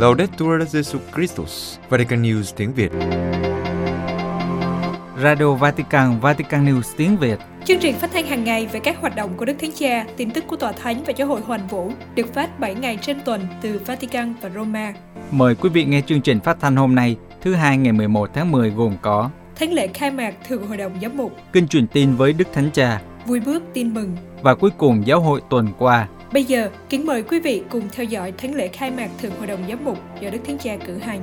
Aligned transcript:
Laudetur 0.00 0.62
Jesu 0.62 0.98
Christus, 1.14 1.78
Vatican 1.88 2.22
News 2.22 2.52
tiếng 2.56 2.72
Việt. 2.74 2.92
Radio 5.22 5.54
Vatican, 5.54 6.20
Vatican 6.20 6.66
News 6.66 6.94
tiếng 6.96 7.16
Việt. 7.16 7.38
Chương 7.64 7.78
trình 7.80 7.94
phát 7.94 8.10
thanh 8.12 8.26
hàng 8.26 8.44
ngày 8.44 8.66
về 8.66 8.80
các 8.80 9.00
hoạt 9.00 9.16
động 9.16 9.36
của 9.36 9.44
Đức 9.44 9.54
Thánh 9.60 9.70
Cha, 9.72 10.04
tin 10.16 10.30
tức 10.30 10.44
của 10.46 10.56
Tòa 10.56 10.72
Thánh 10.72 11.04
và 11.06 11.12
Giáo 11.16 11.28
hội 11.28 11.40
Hoàn 11.40 11.66
Vũ 11.66 11.92
được 12.14 12.34
phát 12.34 12.60
7 12.60 12.74
ngày 12.74 12.98
trên 13.02 13.20
tuần 13.24 13.46
từ 13.62 13.80
Vatican 13.86 14.34
và 14.40 14.50
Roma. 14.54 14.92
Mời 15.30 15.54
quý 15.54 15.68
vị 15.68 15.84
nghe 15.84 16.02
chương 16.06 16.22
trình 16.22 16.40
phát 16.40 16.56
thanh 16.60 16.76
hôm 16.76 16.94
nay, 16.94 17.16
thứ 17.40 17.54
hai 17.54 17.76
ngày 17.76 17.92
11 17.92 18.30
tháng 18.34 18.52
10 18.52 18.70
gồm 18.70 18.96
có 19.02 19.30
Thánh 19.56 19.72
lễ 19.72 19.86
khai 19.94 20.10
mạc 20.10 20.34
Thượng 20.48 20.66
Hội 20.66 20.76
đồng 20.76 20.92
Giám 21.02 21.16
mục, 21.16 21.32
Kinh 21.52 21.68
truyền 21.68 21.86
tin 21.86 22.14
với 22.14 22.32
Đức 22.32 22.48
Thánh 22.52 22.70
Cha 22.72 23.00
vui 23.26 23.40
bước 23.40 23.62
tin 23.74 23.94
mừng. 23.94 24.16
và 24.42 24.54
cuối 24.54 24.70
cùng 24.78 25.06
giáo 25.06 25.20
hội 25.20 25.40
tuần 25.50 25.68
qua. 25.78 26.08
Bây 26.32 26.44
giờ, 26.44 26.70
kính 26.88 27.06
mời 27.06 27.22
quý 27.22 27.40
vị 27.40 27.62
cùng 27.70 27.88
theo 27.92 28.04
dõi 28.04 28.32
Thánh 28.32 28.54
lễ 28.54 28.68
khai 28.68 28.90
mạc 28.90 29.10
Thượng 29.18 29.32
Hội 29.32 29.46
đồng 29.46 29.68
Giám 29.68 29.84
mục 29.84 29.98
do 30.20 30.30
Đức 30.30 30.38
Thánh 30.44 30.58
Cha 30.58 30.76
cử 30.86 30.98
hành. 30.98 31.22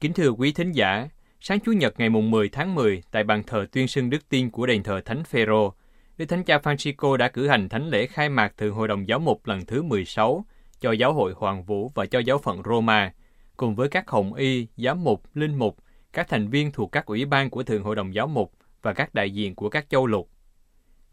Kính 0.00 0.12
thưa 0.12 0.30
quý 0.30 0.52
thính 0.52 0.72
giả, 0.72 1.08
sáng 1.40 1.60
Chủ 1.60 1.72
nhật 1.72 1.94
ngày 1.98 2.08
mùng 2.08 2.30
10 2.30 2.48
tháng 2.48 2.74
10 2.74 3.02
tại 3.10 3.24
bàn 3.24 3.42
thờ 3.46 3.66
tuyên 3.72 3.88
xưng 3.88 4.10
đức 4.10 4.28
tin 4.28 4.50
của 4.50 4.66
đền 4.66 4.82
thờ 4.82 5.00
Thánh 5.04 5.24
Phêrô, 5.24 5.72
Đức 6.16 6.26
Thánh 6.26 6.44
Cha 6.44 6.58
Francisco 6.58 7.16
đã 7.16 7.28
cử 7.28 7.48
hành 7.48 7.68
thánh 7.68 7.88
lễ 7.88 8.06
khai 8.06 8.28
mạc 8.28 8.56
Thượng 8.56 8.74
Hội 8.74 8.88
đồng 8.88 9.08
Giáo 9.08 9.18
mục 9.18 9.46
lần 9.46 9.66
thứ 9.66 9.82
16 9.82 10.44
cho 10.80 10.92
Giáo 10.92 11.12
hội 11.12 11.32
Hoàng 11.36 11.64
Vũ 11.64 11.90
và 11.94 12.06
cho 12.06 12.18
Giáo 12.18 12.38
phận 12.38 12.62
Roma, 12.64 13.12
cùng 13.56 13.74
với 13.74 13.88
các 13.88 14.08
hồng 14.08 14.34
y, 14.34 14.66
giám 14.76 15.04
mục, 15.04 15.22
linh 15.34 15.54
mục, 15.54 15.76
các 16.12 16.28
thành 16.28 16.48
viên 16.48 16.72
thuộc 16.72 16.92
các 16.92 17.06
ủy 17.06 17.24
ban 17.24 17.50
của 17.50 17.62
Thượng 17.62 17.82
Hội 17.82 17.96
đồng 17.96 18.14
Giáo 18.14 18.26
mục 18.26 18.52
và 18.82 18.92
các 18.92 19.14
đại 19.14 19.30
diện 19.30 19.54
của 19.54 19.68
các 19.68 19.86
châu 19.90 20.06
lục. 20.06 20.30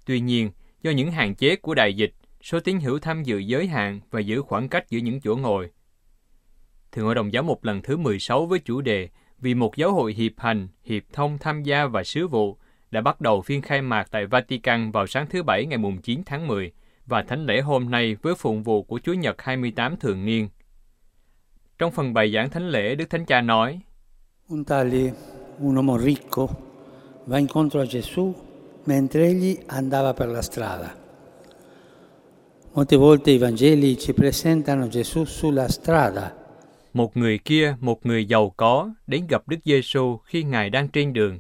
Tuy 0.06 0.20
nhiên, 0.20 0.52
do 0.84 0.92
những 0.92 1.12
hạn 1.12 1.36
chế 1.36 1.56
của 1.56 1.74
đại 1.74 1.94
dịch, 1.94 2.14
số 2.42 2.60
tín 2.60 2.80
hữu 2.80 3.00
tham 3.00 3.24
dự 3.24 3.38
giới 3.38 3.68
hạn 3.68 4.00
và 4.12 4.20
giữ 4.20 4.42
khoảng 4.42 4.70
cách 4.70 4.90
giữa 4.90 5.00
những 5.00 5.22
chỗ 5.22 5.36
ngồi. 5.36 5.70
Thượng 6.92 7.06
Hội 7.06 7.16
đồng 7.16 7.34
Giáo 7.34 7.44
mục 7.44 7.64
lần 7.64 7.82
thứ 7.82 7.98
16 7.98 8.46
với 8.46 8.60
chủ 8.60 8.82
đề 8.82 9.10
Vì 9.40 9.54
một 9.54 9.78
giáo 9.78 9.94
hội 9.94 10.14
hiệp 10.14 10.32
hành, 10.38 10.68
hiệp 10.84 11.04
thông 11.14 11.38
tham 11.38 11.64
gia 11.64 11.86
và 11.86 12.04
sứ 12.04 12.28
vụ 12.28 12.58
đã 12.92 13.02
bắt 13.02 13.22
đầu 13.22 13.42
phiên 13.42 13.62
khai 13.62 13.82
mạc 13.82 14.08
tại 14.12 14.26
Vatican 14.26 14.92
vào 14.92 15.08
sáng 15.08 15.28
thứ 15.30 15.44
Bảy 15.44 15.66
ngày 15.66 15.80
9 16.04 16.24
tháng 16.26 16.48
10 16.48 16.72
và 17.06 17.24
thánh 17.24 17.46
lễ 17.46 17.62
hôm 17.62 17.92
nay 17.92 18.16
với 18.22 18.36
phụng 18.36 18.64
vụ 18.64 18.84
của 18.84 19.00
Chúa 19.04 19.14
Nhật 19.14 19.42
28 19.42 19.98
thường 19.98 20.26
niên. 20.26 20.50
Trong 21.78 21.92
phần 21.92 22.14
bài 22.14 22.32
giảng 22.34 22.50
thánh 22.50 22.70
lễ, 22.70 22.96
Đức 22.96 23.10
Thánh 23.10 23.26
Cha 23.26 23.42
nói, 23.42 23.80
Un 24.50 24.64
tale, 24.64 25.12
un 25.60 25.76
uomo 25.76 25.98
ricco, 25.98 26.48
va 27.26 27.38
incontro 27.38 27.80
a 27.80 27.86
Gesù 27.86 28.34
mentre 28.84 29.28
egli 29.28 29.58
andava 29.68 30.14
per 30.14 30.28
la 30.28 30.42
strada. 30.42 30.96
Molte 32.74 32.96
volte 32.98 33.32
i 33.32 33.38
Vangeli 33.38 33.98
ci 33.98 34.14
presentano 34.14 34.88
Gesù 34.88 35.26
sulla 35.26 35.68
strada, 35.68 36.44
Một 36.96 37.18
người 37.18 37.38
kia, 37.38 37.76
một 37.80 38.06
người 38.06 38.26
giàu 38.26 38.54
có, 38.58 38.94
đến 39.08 39.26
gặp 39.30 39.48
Đức 39.48 39.58
Giêsu 39.66 40.18
khi 40.18 40.44
Ngài 40.44 40.70
đang 40.70 40.88
trên 40.88 41.14
đường. 41.14 41.40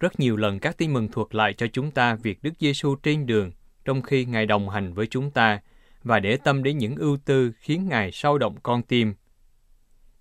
Rất 0.00 0.20
nhiều 0.20 0.36
lần 0.36 0.58
các 0.58 0.78
tin 0.78 0.92
mừng 0.92 1.08
thuật 1.08 1.34
lại 1.34 1.54
cho 1.54 1.66
chúng 1.72 1.90
ta 1.90 2.14
việc 2.14 2.42
Đức 2.42 2.54
Giêsu 2.60 2.94
trên 2.94 3.26
đường, 3.26 3.52
trong 3.84 4.02
khi 4.02 4.24
Ngài 4.24 4.46
đồng 4.46 4.68
hành 4.68 4.94
với 4.94 5.06
chúng 5.06 5.30
ta, 5.30 5.60
và 6.02 6.20
để 6.20 6.36
tâm 6.36 6.62
đến 6.62 6.78
những 6.78 6.96
ưu 6.96 7.16
tư 7.24 7.52
khiến 7.58 7.88
Ngài 7.88 8.12
sao 8.12 8.38
động 8.38 8.56
con 8.62 8.82
tim. 8.82 9.14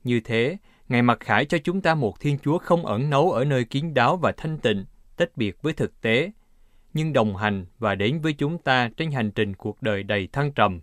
Như 0.03 0.19
thế, 0.19 0.57
Ngài 0.89 1.01
mặc 1.01 1.17
khải 1.19 1.45
cho 1.45 1.57
chúng 1.63 1.81
ta 1.81 1.95
một 1.95 2.19
Thiên 2.19 2.37
Chúa 2.39 2.57
không 2.57 2.85
ẩn 2.85 3.09
nấu 3.09 3.31
ở 3.31 3.45
nơi 3.45 3.63
kín 3.63 3.93
đáo 3.93 4.17
và 4.17 4.31
thanh 4.37 4.57
tịnh, 4.57 4.85
tách 5.17 5.37
biệt 5.37 5.61
với 5.61 5.73
thực 5.73 6.01
tế, 6.01 6.31
nhưng 6.93 7.13
đồng 7.13 7.35
hành 7.35 7.65
và 7.79 7.95
đến 7.95 8.21
với 8.21 8.33
chúng 8.33 8.57
ta 8.57 8.89
trên 8.97 9.11
hành 9.11 9.31
trình 9.31 9.53
cuộc 9.53 9.81
đời 9.81 10.03
đầy 10.03 10.27
thăng 10.27 10.51
trầm. 10.51 10.81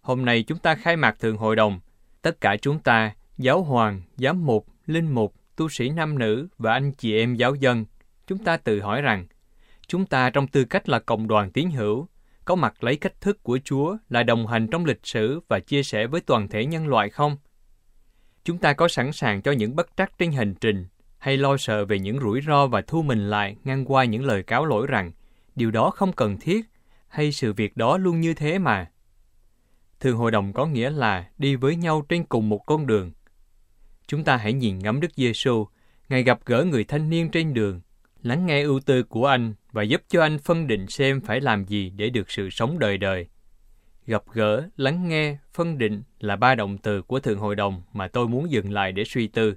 Hôm 0.00 0.24
nay 0.24 0.42
chúng 0.42 0.58
ta 0.58 0.74
khai 0.74 0.96
mạc 0.96 1.18
Thượng 1.20 1.36
Hội 1.36 1.56
đồng, 1.56 1.80
tất 2.22 2.40
cả 2.40 2.56
chúng 2.62 2.78
ta, 2.78 3.14
giáo 3.38 3.62
hoàng, 3.62 4.02
giám 4.16 4.46
mục, 4.46 4.66
linh 4.86 5.14
mục, 5.14 5.34
tu 5.56 5.68
sĩ 5.68 5.90
nam 5.90 6.18
nữ 6.18 6.48
và 6.58 6.72
anh 6.72 6.92
chị 6.92 7.16
em 7.16 7.34
giáo 7.34 7.54
dân, 7.54 7.84
chúng 8.26 8.38
ta 8.38 8.56
tự 8.56 8.80
hỏi 8.80 9.02
rằng, 9.02 9.26
chúng 9.88 10.06
ta 10.06 10.30
trong 10.30 10.46
tư 10.46 10.64
cách 10.64 10.88
là 10.88 10.98
cộng 10.98 11.28
đoàn 11.28 11.50
tín 11.50 11.70
hữu, 11.70 12.08
có 12.44 12.54
mặt 12.54 12.84
lấy 12.84 12.96
cách 12.96 13.20
thức 13.20 13.42
của 13.42 13.58
Chúa 13.64 13.96
là 14.08 14.22
đồng 14.22 14.46
hành 14.46 14.68
trong 14.68 14.84
lịch 14.84 15.06
sử 15.06 15.40
và 15.48 15.60
chia 15.60 15.82
sẻ 15.82 16.06
với 16.06 16.20
toàn 16.20 16.48
thể 16.48 16.66
nhân 16.66 16.86
loại 16.86 17.10
không? 17.10 17.36
Chúng 18.46 18.58
ta 18.58 18.72
có 18.72 18.88
sẵn 18.88 19.12
sàng 19.12 19.42
cho 19.42 19.52
những 19.52 19.76
bất 19.76 19.96
trắc 19.96 20.18
trên 20.18 20.32
hành 20.32 20.54
trình 20.54 20.86
hay 21.18 21.36
lo 21.36 21.56
sợ 21.56 21.84
về 21.84 21.98
những 21.98 22.20
rủi 22.20 22.40
ro 22.40 22.66
và 22.66 22.80
thu 22.80 23.02
mình 23.02 23.30
lại 23.30 23.56
ngang 23.64 23.84
qua 23.84 24.04
những 24.04 24.24
lời 24.24 24.42
cáo 24.42 24.64
lỗi 24.64 24.86
rằng 24.86 25.12
điều 25.56 25.70
đó 25.70 25.90
không 25.90 26.12
cần 26.12 26.36
thiết 26.40 26.66
hay 27.08 27.32
sự 27.32 27.52
việc 27.52 27.76
đó 27.76 27.98
luôn 27.98 28.20
như 28.20 28.34
thế 28.34 28.58
mà. 28.58 28.90
Thường 30.00 30.16
hội 30.16 30.30
đồng 30.30 30.52
có 30.52 30.66
nghĩa 30.66 30.90
là 30.90 31.28
đi 31.38 31.56
với 31.56 31.76
nhau 31.76 32.06
trên 32.08 32.24
cùng 32.24 32.48
một 32.48 32.66
con 32.66 32.86
đường. 32.86 33.12
Chúng 34.06 34.24
ta 34.24 34.36
hãy 34.36 34.52
nhìn 34.52 34.78
ngắm 34.78 35.00
Đức 35.00 35.12
Giêsu, 35.16 35.66
Ngài 36.08 36.22
gặp 36.22 36.38
gỡ 36.44 36.64
người 36.64 36.84
thanh 36.84 37.10
niên 37.10 37.30
trên 37.30 37.54
đường, 37.54 37.80
lắng 38.22 38.46
nghe 38.46 38.62
ưu 38.62 38.80
tư 38.80 39.02
của 39.02 39.26
anh 39.26 39.54
và 39.72 39.82
giúp 39.82 40.02
cho 40.08 40.22
anh 40.22 40.38
phân 40.38 40.66
định 40.66 40.86
xem 40.86 41.20
phải 41.20 41.40
làm 41.40 41.64
gì 41.64 41.90
để 41.90 42.10
được 42.10 42.30
sự 42.30 42.50
sống 42.50 42.78
đời 42.78 42.98
đời. 42.98 43.26
Gặp 44.06 44.22
gỡ, 44.32 44.68
lắng 44.76 45.08
nghe, 45.08 45.36
phân 45.52 45.78
định 45.78 46.02
là 46.20 46.36
ba 46.36 46.54
động 46.54 46.78
từ 46.78 47.02
của 47.02 47.20
Thượng 47.20 47.38
Hội 47.38 47.56
đồng 47.56 47.82
mà 47.92 48.08
tôi 48.08 48.28
muốn 48.28 48.50
dừng 48.50 48.72
lại 48.72 48.92
để 48.92 49.04
suy 49.04 49.26
tư. 49.26 49.56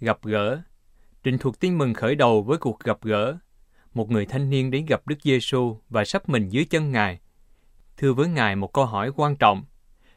Gặp 0.00 0.18
gỡ 0.22 0.62
Trình 1.22 1.38
thuộc 1.38 1.60
tin 1.60 1.78
mừng 1.78 1.94
khởi 1.94 2.14
đầu 2.14 2.42
với 2.42 2.58
cuộc 2.58 2.80
gặp 2.80 2.98
gỡ. 3.02 3.36
Một 3.94 4.10
người 4.10 4.26
thanh 4.26 4.50
niên 4.50 4.70
đến 4.70 4.86
gặp 4.86 5.06
Đức 5.06 5.18
Giêsu 5.22 5.76
và 5.90 6.04
sắp 6.04 6.28
mình 6.28 6.48
dưới 6.48 6.64
chân 6.64 6.92
Ngài. 6.92 7.20
Thưa 7.96 8.12
với 8.12 8.28
Ngài 8.28 8.56
một 8.56 8.72
câu 8.72 8.86
hỏi 8.86 9.10
quan 9.16 9.36
trọng. 9.36 9.64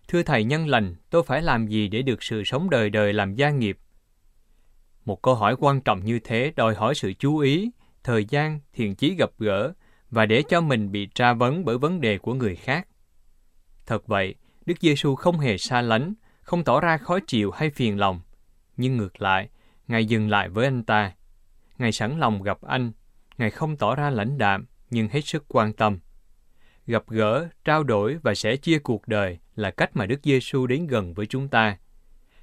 Thưa 0.08 0.24
Thầy 0.24 0.44
nhân 0.44 0.68
lành, 0.68 0.96
tôi 1.10 1.24
phải 1.24 1.42
làm 1.42 1.68
gì 1.68 1.88
để 1.88 2.02
được 2.02 2.24
sự 2.24 2.44
sống 2.44 2.70
đời 2.70 2.90
đời 2.90 3.14
làm 3.14 3.36
gia 3.36 3.50
nghiệp? 3.50 3.78
Một 5.06 5.22
câu 5.22 5.36
hỏi 5.36 5.56
quan 5.60 5.82
trọng 5.82 6.06
như 6.06 6.20
thế 6.20 6.54
đòi 6.56 6.76
hỏi 6.76 6.96
sự 6.96 7.14
chú 7.14 7.38
ý, 7.38 7.72
thời 8.04 8.26
gian, 8.26 8.60
thiện 8.74 8.96
chí 8.96 9.16
gặp 9.16 9.30
gỡ 9.38 9.74
và 10.12 10.26
để 10.26 10.44
cho 10.50 10.62
mình 10.62 10.92
bị 10.92 11.06
tra 11.06 11.34
vấn 11.34 11.66
bởi 11.66 11.78
vấn 11.78 12.02
đề 12.02 12.18
của 12.18 12.34
người 12.34 12.56
khác. 12.56 12.88
Thật 13.88 14.08
vậy, 14.08 14.36
Đức 14.66 14.74
Giêsu 14.82 15.16
không 15.16 15.40
hề 15.40 15.58
xa 15.58 15.82
lánh, 15.82 16.14
không 16.42 16.64
tỏ 16.64 16.80
ra 16.80 16.98
khó 16.98 17.20
chịu 17.28 17.52
hay 17.52 17.70
phiền 17.70 18.00
lòng, 18.00 18.22
nhưng 18.78 18.98
ngược 18.98 19.22
lại, 19.22 19.50
Ngài 19.88 20.06
dừng 20.06 20.30
lại 20.30 20.50
với 20.50 20.66
anh 20.66 20.84
ta. 20.84 21.14
Ngài 21.78 21.92
sẵn 21.92 22.20
lòng 22.20 22.44
gặp 22.44 22.62
anh, 22.62 22.92
Ngài 23.38 23.52
không 23.52 23.78
tỏ 23.78 23.96
ra 23.96 24.10
lãnh 24.10 24.38
đạm, 24.38 24.66
nhưng 24.90 25.08
hết 25.08 25.22
sức 25.22 25.46
quan 25.48 25.74
tâm. 25.74 26.00
Gặp 26.88 27.04
gỡ, 27.08 27.48
trao 27.64 27.84
đổi 27.84 28.18
và 28.24 28.36
sẻ 28.36 28.56
chia 28.56 28.80
cuộc 28.80 29.08
đời 29.08 29.40
là 29.56 29.72
cách 29.72 29.96
mà 29.96 30.06
Đức 30.06 30.20
Giêsu 30.24 30.68
đến 30.68 30.88
gần 30.88 31.14
với 31.14 31.26
chúng 31.26 31.48
ta. 31.48 31.78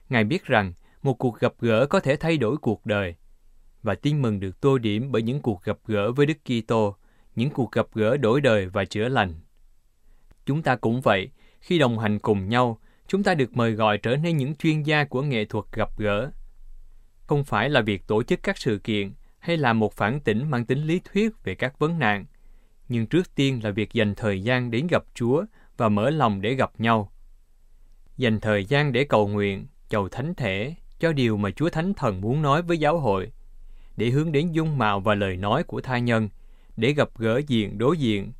Ngài 0.08 0.24
biết 0.24 0.44
rằng 0.44 0.72
một 1.02 1.14
cuộc 1.14 1.40
gặp 1.40 1.52
gỡ 1.60 1.86
có 1.86 2.00
thể 2.00 2.16
thay 2.16 2.36
đổi 2.36 2.56
cuộc 2.56 2.86
đời, 2.86 3.14
và 3.82 3.94
tin 3.94 4.22
mừng 4.22 4.40
được 4.40 4.60
tô 4.60 4.78
điểm 4.78 5.12
bởi 5.12 5.22
những 5.22 5.40
cuộc 5.40 5.62
gặp 5.62 5.78
gỡ 5.86 6.12
với 6.12 6.26
Đức 6.26 6.38
Kitô, 6.44 6.96
những 7.36 7.50
cuộc 7.50 7.72
gặp 7.72 7.86
gỡ 7.94 8.16
đổi 8.16 8.40
đời 8.40 8.66
và 8.66 8.84
chữa 8.84 9.08
lành. 9.08 9.34
Chúng 10.46 10.62
ta 10.62 10.76
cũng 10.76 11.00
vậy, 11.00 11.30
khi 11.60 11.78
đồng 11.78 11.98
hành 11.98 12.18
cùng 12.18 12.48
nhau, 12.48 12.78
chúng 13.08 13.22
ta 13.22 13.34
được 13.34 13.56
mời 13.56 13.72
gọi 13.72 13.98
trở 13.98 14.16
nên 14.16 14.36
những 14.36 14.56
chuyên 14.56 14.82
gia 14.82 15.04
của 15.04 15.22
nghệ 15.22 15.44
thuật 15.44 15.64
gặp 15.72 15.98
gỡ. 15.98 16.30
Không 17.26 17.44
phải 17.44 17.70
là 17.70 17.80
việc 17.80 18.06
tổ 18.06 18.22
chức 18.22 18.42
các 18.42 18.58
sự 18.58 18.78
kiện 18.78 19.12
hay 19.38 19.56
là 19.56 19.72
một 19.72 19.92
phản 19.92 20.20
tỉnh 20.20 20.50
mang 20.50 20.64
tính 20.64 20.82
lý 20.82 21.00
thuyết 21.04 21.44
về 21.44 21.54
các 21.54 21.78
vấn 21.78 21.98
nạn, 21.98 22.24
nhưng 22.88 23.06
trước 23.06 23.34
tiên 23.34 23.60
là 23.62 23.70
việc 23.70 23.92
dành 23.92 24.14
thời 24.14 24.42
gian 24.42 24.70
đến 24.70 24.86
gặp 24.90 25.02
Chúa 25.14 25.44
và 25.76 25.88
mở 25.88 26.10
lòng 26.10 26.40
để 26.40 26.54
gặp 26.54 26.72
nhau. 26.78 27.12
Dành 28.16 28.40
thời 28.40 28.64
gian 28.64 28.92
để 28.92 29.04
cầu 29.04 29.28
nguyện, 29.28 29.66
chầu 29.88 30.08
thánh 30.08 30.34
thể 30.34 30.74
cho 30.98 31.12
điều 31.12 31.36
mà 31.36 31.50
Chúa 31.50 31.68
Thánh 31.68 31.94
Thần 31.94 32.20
muốn 32.20 32.42
nói 32.42 32.62
với 32.62 32.78
giáo 32.78 32.98
hội, 32.98 33.32
để 33.96 34.10
hướng 34.10 34.32
đến 34.32 34.52
dung 34.52 34.78
mạo 34.78 35.00
và 35.00 35.14
lời 35.14 35.36
nói 35.36 35.62
của 35.64 35.80
tha 35.80 35.98
nhân, 35.98 36.28
để 36.76 36.92
gặp 36.92 37.08
gỡ 37.18 37.40
diện 37.46 37.78
đối 37.78 37.98
diện, 37.98 38.32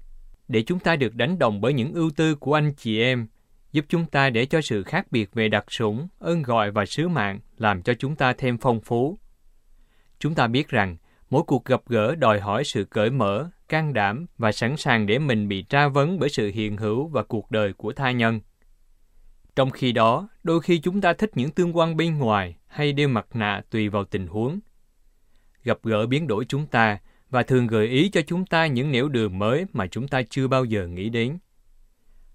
để 0.49 0.62
chúng 0.62 0.79
ta 0.79 0.96
được 0.96 1.14
đánh 1.14 1.38
đồng 1.38 1.61
bởi 1.61 1.73
những 1.73 1.93
ưu 1.93 2.11
tư 2.17 2.35
của 2.35 2.55
anh 2.55 2.73
chị 2.76 3.00
em, 3.00 3.26
giúp 3.73 3.85
chúng 3.88 4.06
ta 4.06 4.31
để 4.31 4.46
cho 4.46 4.61
sự 4.61 4.82
khác 4.82 5.06
biệt 5.11 5.35
về 5.35 5.49
đặc 5.49 5.64
sủng, 5.69 6.08
ơn 6.19 6.43
gọi 6.43 6.70
và 6.70 6.87
sứ 6.87 7.08
mạng 7.08 7.41
làm 7.58 7.82
cho 7.82 7.94
chúng 7.94 8.17
ta 8.17 8.32
thêm 8.32 8.58
phong 8.58 8.81
phú. 8.81 9.19
Chúng 10.19 10.35
ta 10.35 10.46
biết 10.46 10.69
rằng 10.69 10.96
mỗi 11.31 11.43
cuộc 11.43 11.64
gặp 11.64 11.81
gỡ 11.87 12.14
đòi 12.14 12.41
hỏi 12.41 12.64
sự 12.64 12.85
cởi 12.85 13.11
mở, 13.11 13.50
can 13.69 13.93
đảm 13.93 14.26
và 14.38 14.52
sẵn 14.52 14.76
sàng 14.76 15.06
để 15.06 15.19
mình 15.19 15.49
bị 15.49 15.62
tra 15.62 15.88
vấn 15.88 16.19
bởi 16.19 16.29
sự 16.29 16.50
hiện 16.55 16.76
hữu 16.76 17.06
và 17.06 17.23
cuộc 17.23 17.50
đời 17.50 17.73
của 17.73 17.93
tha 17.93 18.11
nhân. 18.11 18.40
Trong 19.56 19.70
khi 19.70 19.93
đó, 19.93 20.29
đôi 20.43 20.61
khi 20.61 20.79
chúng 20.79 21.00
ta 21.00 21.12
thích 21.12 21.31
những 21.35 21.50
tương 21.50 21.76
quan 21.76 21.97
bên 21.97 22.19
ngoài 22.19 22.56
hay 22.67 22.93
đeo 22.93 23.08
mặt 23.08 23.26
nạ 23.35 23.62
tùy 23.70 23.88
vào 23.88 24.05
tình 24.05 24.26
huống. 24.26 24.61
Gặp 25.64 25.79
gỡ 25.82 26.06
biến 26.06 26.26
đổi 26.26 26.44
chúng 26.44 26.67
ta 26.67 26.99
và 27.35 27.43
thường 27.43 27.67
gợi 27.67 27.87
ý 27.87 28.09
cho 28.09 28.21
chúng 28.27 28.47
ta 28.47 28.67
những 28.67 28.93
nẻo 28.93 29.09
đường 29.09 29.39
mới 29.39 29.67
mà 29.73 29.87
chúng 29.87 30.09
ta 30.09 30.23
chưa 30.31 30.49
bao 30.49 30.65
giờ 30.65 30.87
nghĩ 30.87 31.09
đến. 31.09 31.39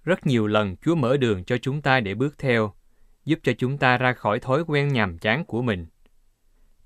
Rất 0.03 0.25
nhiều 0.25 0.47
lần 0.47 0.75
Chúa 0.75 0.95
mở 0.95 1.17
đường 1.17 1.43
cho 1.43 1.57
chúng 1.57 1.81
ta 1.81 1.99
để 1.99 2.15
bước 2.15 2.37
theo, 2.37 2.73
giúp 3.25 3.39
cho 3.43 3.53
chúng 3.57 3.77
ta 3.77 3.97
ra 3.97 4.13
khỏi 4.13 4.39
thói 4.39 4.63
quen 4.67 4.87
nhàm 4.87 5.17
chán 5.17 5.45
của 5.45 5.61
mình. 5.61 5.85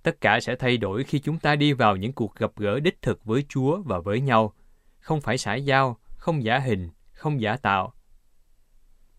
Tất 0.03 0.21
cả 0.21 0.39
sẽ 0.39 0.55
thay 0.55 0.77
đổi 0.77 1.03
khi 1.03 1.19
chúng 1.19 1.39
ta 1.39 1.55
đi 1.55 1.73
vào 1.73 1.95
những 1.95 2.13
cuộc 2.13 2.35
gặp 2.35 2.51
gỡ 2.55 2.79
đích 2.79 3.01
thực 3.01 3.25
với 3.25 3.45
Chúa 3.49 3.81
và 3.81 3.99
với 3.99 4.21
nhau, 4.21 4.53
không 4.99 5.21
phải 5.21 5.37
xã 5.37 5.55
giao, 5.55 5.97
không 6.15 6.43
giả 6.43 6.59
hình, 6.59 6.89
không 7.13 7.41
giả 7.41 7.57
tạo. 7.57 7.93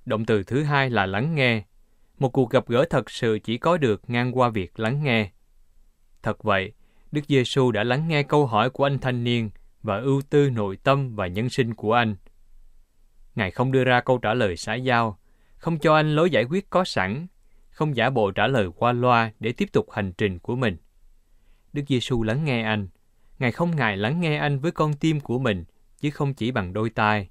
Động 0.04 0.24
từ 0.24 0.42
thứ 0.42 0.62
hai 0.62 0.90
là 0.90 1.06
lắng 1.06 1.34
nghe. 1.34 1.64
Một 2.18 2.28
cuộc 2.28 2.50
gặp 2.50 2.68
gỡ 2.68 2.84
thật 2.90 3.10
sự 3.10 3.38
chỉ 3.38 3.58
có 3.58 3.76
được 3.76 4.10
ngang 4.10 4.38
qua 4.38 4.48
việc 4.48 4.78
lắng 4.78 5.02
nghe. 5.02 5.30
Thật 6.22 6.42
vậy, 6.42 6.72
Đức 7.14 7.24
Giêsu 7.28 7.70
đã 7.70 7.84
lắng 7.84 8.08
nghe 8.08 8.22
câu 8.22 8.46
hỏi 8.46 8.70
của 8.70 8.84
anh 8.84 8.98
thanh 8.98 9.24
niên 9.24 9.50
và 9.82 9.98
ưu 9.98 10.22
tư 10.30 10.50
nội 10.50 10.76
tâm 10.76 11.16
và 11.16 11.26
nhân 11.26 11.50
sinh 11.50 11.74
của 11.74 11.92
anh. 11.92 12.16
Ngài 13.34 13.50
không 13.50 13.72
đưa 13.72 13.84
ra 13.84 14.00
câu 14.00 14.18
trả 14.18 14.34
lời 14.34 14.56
xã 14.56 14.74
giao, 14.74 15.18
không 15.56 15.78
cho 15.78 15.94
anh 15.94 16.16
lối 16.16 16.30
giải 16.30 16.44
quyết 16.44 16.70
có 16.70 16.84
sẵn, 16.84 17.26
không 17.70 17.96
giả 17.96 18.10
bộ 18.10 18.30
trả 18.30 18.46
lời 18.46 18.68
qua 18.76 18.92
loa 18.92 19.32
để 19.40 19.52
tiếp 19.52 19.68
tục 19.72 19.90
hành 19.90 20.12
trình 20.12 20.38
của 20.38 20.56
mình. 20.56 20.76
Đức 21.72 21.82
Giêsu 21.88 22.22
lắng 22.22 22.44
nghe 22.44 22.62
anh. 22.62 22.88
Ngài 23.38 23.52
không 23.52 23.76
ngại 23.76 23.96
lắng 23.96 24.20
nghe 24.20 24.36
anh 24.36 24.58
với 24.58 24.70
con 24.70 24.94
tim 24.94 25.20
của 25.20 25.38
mình, 25.38 25.64
chứ 26.00 26.10
không 26.10 26.34
chỉ 26.34 26.50
bằng 26.50 26.72
đôi 26.72 26.90
tai. 26.90 27.28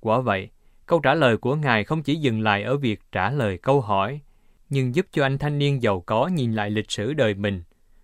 Quả 0.00 0.20
vậy, 0.20 0.50
câu 0.86 1.00
trả 1.00 1.14
lời 1.14 1.36
của 1.36 1.56
Ngài 1.56 1.84
không 1.84 2.02
chỉ 2.02 2.14
dừng 2.14 2.40
lại 2.40 2.62
ở 2.62 2.76
việc 2.76 3.00
trả 3.12 3.30
lời 3.30 3.58
câu 3.58 3.80
hỏi, 3.80 4.20
nhưng 4.70 4.94
giúp 4.94 5.06
cho 5.12 5.22
anh 5.22 5.38
thanh 5.38 5.58
niên 5.58 5.82
giàu 5.82 6.00
có 6.00 6.26
nhìn 6.26 6.52
lại 6.52 6.70
lịch 6.70 6.90
sử 6.90 7.12
đời 7.12 7.34
mình, 7.34 7.62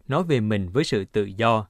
nói 0.08 0.24
về 0.24 0.40
mình 0.40 0.68
với 0.68 0.84
sự 0.84 1.04
tự 1.04 1.24
do. 1.24 1.66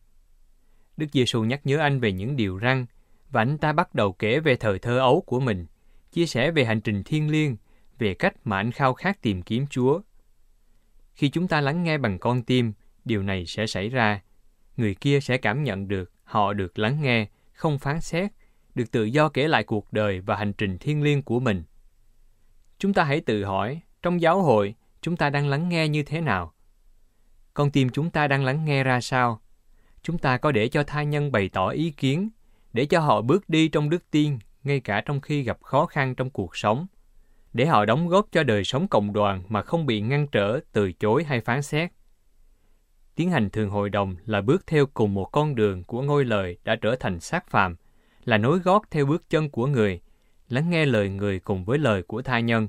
Đức 0.97 1.07
Giêsu 1.13 1.45
nhắc 1.45 1.61
nhớ 1.65 1.79
anh 1.79 2.01
về 2.01 2.13
những 2.13 2.37
điều 2.37 2.61
răn, 2.61 2.87
và 3.31 3.43
anh 3.43 3.59
ta 3.59 3.73
bắt 3.73 3.95
đầu 3.95 4.13
kể 4.13 4.41
về 4.41 4.57
thời 4.57 4.79
thơ 4.79 4.99
ấu 4.99 5.21
của 5.27 5.41
mình, 5.41 5.67
chia 6.13 6.27
sẻ 6.27 6.51
về 6.51 6.65
hành 6.65 6.81
trình 6.81 7.03
thiêng 7.03 7.31
liêng, 7.31 7.57
về 7.99 8.15
cách 8.15 8.35
mà 8.45 8.57
anh 8.57 8.73
khao 8.73 8.95
khát 8.95 9.23
tìm 9.23 9.43
kiếm 9.43 9.67
Chúa. 9.67 10.01
Khi 11.15 11.29
chúng 11.29 11.49
ta 11.49 11.61
lắng 11.61 11.83
nghe 11.83 11.99
bằng 11.99 12.19
con 12.19 12.43
tim, 12.43 12.73
điều 13.05 13.23
này 13.23 13.47
sẽ 13.47 13.67
xảy 13.67 13.89
ra. 13.89 14.23
Người 14.77 14.95
kia 14.95 15.21
sẽ 15.21 15.37
cảm 15.37 15.65
nhận 15.65 15.89
được 15.89 16.13
họ 16.25 16.53
được 16.53 16.79
lắng 16.79 17.01
nghe, 17.03 17.27
không 17.53 17.79
phán 17.79 18.01
xét, 18.01 18.33
được 18.75 18.91
tự 18.91 19.05
do 19.05 19.29
kể 19.29 19.49
lại 19.49 19.65
cuộc 19.65 19.93
đời 19.93 20.21
và 20.21 20.37
hành 20.37 20.53
trình 20.53 20.79
thiêng 20.79 21.03
liêng 21.03 21.23
của 21.23 21.41
mình. 21.41 21.63
Chúng 22.79 22.93
ta 22.93 23.05
hãy 23.05 23.21
tự 23.21 23.45
hỏi, 23.45 23.81
trong 24.03 24.21
giáo 24.21 24.43
hội, 24.43 24.75
chúng 25.01 25.17
ta 25.17 25.31
đang 25.31 25.49
lắng 25.49 25.69
nghe 25.69 25.89
như 25.89 26.03
thế 26.03 26.21
nào? 26.21 26.55
Con 27.59 27.71
tim 27.71 27.89
chúng 27.89 28.11
ta 28.11 28.27
đang 28.27 28.45
lắng 28.45 28.65
nghe 28.65 28.85
ra 28.85 29.01
sao? 29.01 29.41
Chúng 30.03 30.19
ta 30.19 30.37
có 30.37 30.53
để 30.53 30.69
cho 30.69 30.83
tha 30.83 31.03
nhân 31.03 31.33
bày 31.33 31.49
tỏ 31.49 31.69
ý 31.69 31.91
kiến, 31.91 32.29
để 32.73 32.87
cho 32.87 33.01
họ 33.01 33.23
bước 33.23 33.49
đi 33.49 33.69
trong 33.69 33.91
đức 33.91 34.11
tin, 34.11 34.39
ngay 34.65 34.81
cả 34.81 35.01
trong 35.01 35.21
khi 35.21 35.43
gặp 35.43 35.59
khó 35.63 35.87
khăn 35.87 36.15
trong 36.15 36.31
cuộc 36.31 36.57
sống, 36.57 36.87
để 37.53 37.67
họ 37.67 37.85
đóng 37.85 38.09
góp 38.09 38.27
cho 38.33 38.43
đời 38.43 38.65
sống 38.65 38.89
cộng 38.89 39.13
đoàn 39.13 39.43
mà 39.49 39.63
không 39.63 39.87
bị 39.87 40.01
ngăn 40.01 40.27
trở, 40.27 40.61
từ 40.73 40.93
chối 40.93 41.25
hay 41.25 41.41
phán 41.41 41.63
xét. 41.63 41.91
Tiến 43.15 43.31
hành 43.31 43.51
thường 43.51 43.71
hội 43.71 43.91
đồng 43.91 44.17
là 44.27 44.41
bước 44.41 44.67
theo 44.67 44.87
cùng 44.87 45.15
một 45.15 45.25
con 45.25 45.55
đường 45.55 45.85
của 45.85 46.03
ngôi 46.03 46.25
lời 46.25 46.59
đã 46.65 46.77
trở 46.77 46.97
thành 46.97 47.21
xác 47.21 47.49
phàm, 47.49 47.77
là 48.25 48.39
nối 48.39 48.59
gót 48.59 48.83
theo 48.91 49.07
bước 49.07 49.31
chân 49.31 49.51
của 49.51 49.67
người, 49.67 50.01
lắng 50.49 50.71
nghe 50.71 50.87
lời 50.87 51.09
người 51.09 51.41
cùng 51.41 51.65
với 51.65 51.79
lời 51.79 52.03
của 52.03 52.23
tha 52.23 52.41
nhân. 52.41 52.69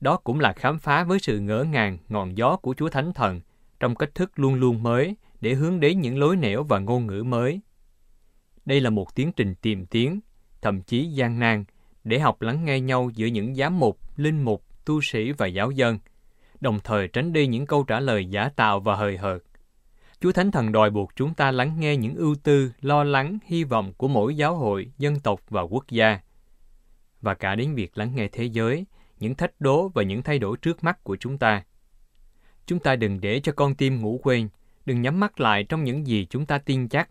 Đó 0.00 0.16
cũng 0.16 0.40
là 0.40 0.52
khám 0.52 0.78
phá 0.78 1.04
với 1.04 1.18
sự 1.18 1.40
ngỡ 1.40 1.64
ngàng, 1.64 1.98
ngọn 2.08 2.36
gió 2.36 2.56
của 2.56 2.74
Chúa 2.74 2.88
Thánh 2.88 3.12
Thần 3.12 3.40
trong 3.80 3.94
cách 3.94 4.14
thức 4.14 4.38
luôn 4.38 4.54
luôn 4.54 4.82
mới 4.82 5.16
để 5.40 5.54
hướng 5.54 5.80
đến 5.80 6.00
những 6.00 6.18
lối 6.18 6.36
nẻo 6.36 6.62
và 6.62 6.78
ngôn 6.78 7.06
ngữ 7.06 7.22
mới. 7.22 7.60
Đây 8.64 8.80
là 8.80 8.90
một 8.90 9.14
tiến 9.14 9.32
trình 9.32 9.54
tìm 9.54 9.86
tiến, 9.86 10.20
thậm 10.62 10.82
chí 10.82 11.06
gian 11.06 11.38
nan, 11.38 11.64
để 12.04 12.18
học 12.18 12.42
lắng 12.42 12.64
nghe 12.64 12.80
nhau 12.80 13.10
giữa 13.14 13.26
những 13.26 13.54
giám 13.54 13.78
mục, 13.78 13.98
linh 14.16 14.42
mục, 14.42 14.64
tu 14.84 15.00
sĩ 15.00 15.32
và 15.32 15.46
giáo 15.46 15.70
dân, 15.70 15.98
đồng 16.60 16.80
thời 16.84 17.08
tránh 17.08 17.32
đi 17.32 17.46
những 17.46 17.66
câu 17.66 17.84
trả 17.84 18.00
lời 18.00 18.26
giả 18.26 18.48
tạo 18.48 18.80
và 18.80 18.96
hời 18.96 19.16
hợt. 19.16 19.42
Chúa 20.20 20.32
Thánh 20.32 20.50
Thần 20.50 20.72
đòi 20.72 20.90
buộc 20.90 21.16
chúng 21.16 21.34
ta 21.34 21.50
lắng 21.50 21.80
nghe 21.80 21.96
những 21.96 22.14
ưu 22.14 22.34
tư, 22.42 22.72
lo 22.80 23.04
lắng, 23.04 23.38
hy 23.44 23.64
vọng 23.64 23.92
của 23.96 24.08
mỗi 24.08 24.36
giáo 24.36 24.56
hội, 24.56 24.92
dân 24.98 25.20
tộc 25.20 25.40
và 25.48 25.62
quốc 25.62 25.84
gia. 25.88 26.20
Và 27.20 27.34
cả 27.34 27.54
đến 27.54 27.74
việc 27.74 27.98
lắng 27.98 28.14
nghe 28.14 28.28
thế 28.28 28.44
giới, 28.44 28.84
những 29.18 29.34
thách 29.34 29.60
đố 29.60 29.88
và 29.88 30.02
những 30.02 30.22
thay 30.22 30.38
đổi 30.38 30.56
trước 30.56 30.84
mắt 30.84 31.04
của 31.04 31.16
chúng 31.16 31.38
ta. 31.38 31.64
Chúng 32.66 32.78
ta 32.78 32.96
đừng 32.96 33.20
để 33.20 33.40
cho 33.40 33.52
con 33.52 33.74
tim 33.74 34.00
ngủ 34.00 34.20
quên, 34.22 34.48
đừng 34.86 35.02
nhắm 35.02 35.20
mắt 35.20 35.40
lại 35.40 35.64
trong 35.64 35.84
những 35.84 36.06
gì 36.06 36.26
chúng 36.30 36.46
ta 36.46 36.58
tin 36.58 36.88
chắc. 36.88 37.10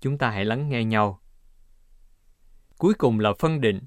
Chúng 0.00 0.18
ta 0.18 0.30
hãy 0.30 0.44
lắng 0.44 0.68
nghe 0.68 0.84
nhau. 0.84 1.20
Cuối 2.78 2.94
cùng 2.94 3.20
là 3.20 3.32
phân 3.38 3.60
định. 3.60 3.80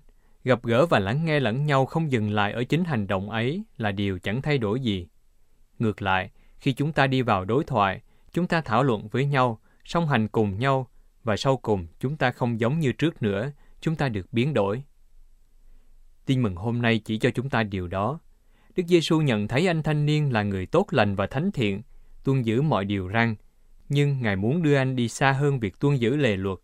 Gặp 0.43 0.63
gỡ 0.63 0.85
và 0.85 0.99
lắng 0.99 1.25
nghe 1.25 1.39
lẫn 1.39 1.65
nhau 1.65 1.85
không 1.85 2.11
dừng 2.11 2.31
lại 2.31 2.51
ở 2.53 2.63
chính 2.63 2.83
hành 2.83 3.07
động 3.07 3.29
ấy 3.29 3.63
là 3.77 3.91
điều 3.91 4.19
chẳng 4.19 4.41
thay 4.41 4.57
đổi 4.57 4.79
gì. 4.79 5.07
Ngược 5.79 6.01
lại, 6.01 6.31
khi 6.57 6.73
chúng 6.73 6.91
ta 6.91 7.07
đi 7.07 7.21
vào 7.21 7.45
đối 7.45 7.63
thoại, 7.63 8.01
chúng 8.31 8.47
ta 8.47 8.61
thảo 8.61 8.83
luận 8.83 9.07
với 9.07 9.25
nhau, 9.25 9.59
song 9.85 10.07
hành 10.07 10.27
cùng 10.27 10.59
nhau, 10.59 10.87
và 11.23 11.37
sau 11.37 11.57
cùng 11.57 11.87
chúng 11.99 12.17
ta 12.17 12.31
không 12.31 12.59
giống 12.59 12.79
như 12.79 12.91
trước 12.91 13.21
nữa, 13.21 13.51
chúng 13.81 13.95
ta 13.95 14.09
được 14.09 14.33
biến 14.33 14.53
đổi. 14.53 14.83
Tin 16.25 16.41
mừng 16.41 16.55
hôm 16.55 16.81
nay 16.81 17.01
chỉ 17.05 17.17
cho 17.17 17.29
chúng 17.31 17.49
ta 17.49 17.63
điều 17.63 17.87
đó. 17.87 18.19
Đức 18.75 18.83
Giêsu 18.87 19.21
nhận 19.21 19.47
thấy 19.47 19.67
anh 19.67 19.83
thanh 19.83 20.05
niên 20.05 20.33
là 20.33 20.43
người 20.43 20.65
tốt 20.65 20.87
lành 20.91 21.15
và 21.15 21.27
thánh 21.27 21.51
thiện, 21.51 21.81
tuân 22.23 22.41
giữ 22.41 22.61
mọi 22.61 22.85
điều 22.85 23.09
răn, 23.13 23.35
nhưng 23.89 24.21
Ngài 24.21 24.35
muốn 24.35 24.63
đưa 24.63 24.75
anh 24.75 24.95
đi 24.95 25.07
xa 25.07 25.31
hơn 25.31 25.59
việc 25.59 25.79
tuân 25.79 25.95
giữ 25.95 26.15
lề 26.15 26.37
luật. 26.37 26.59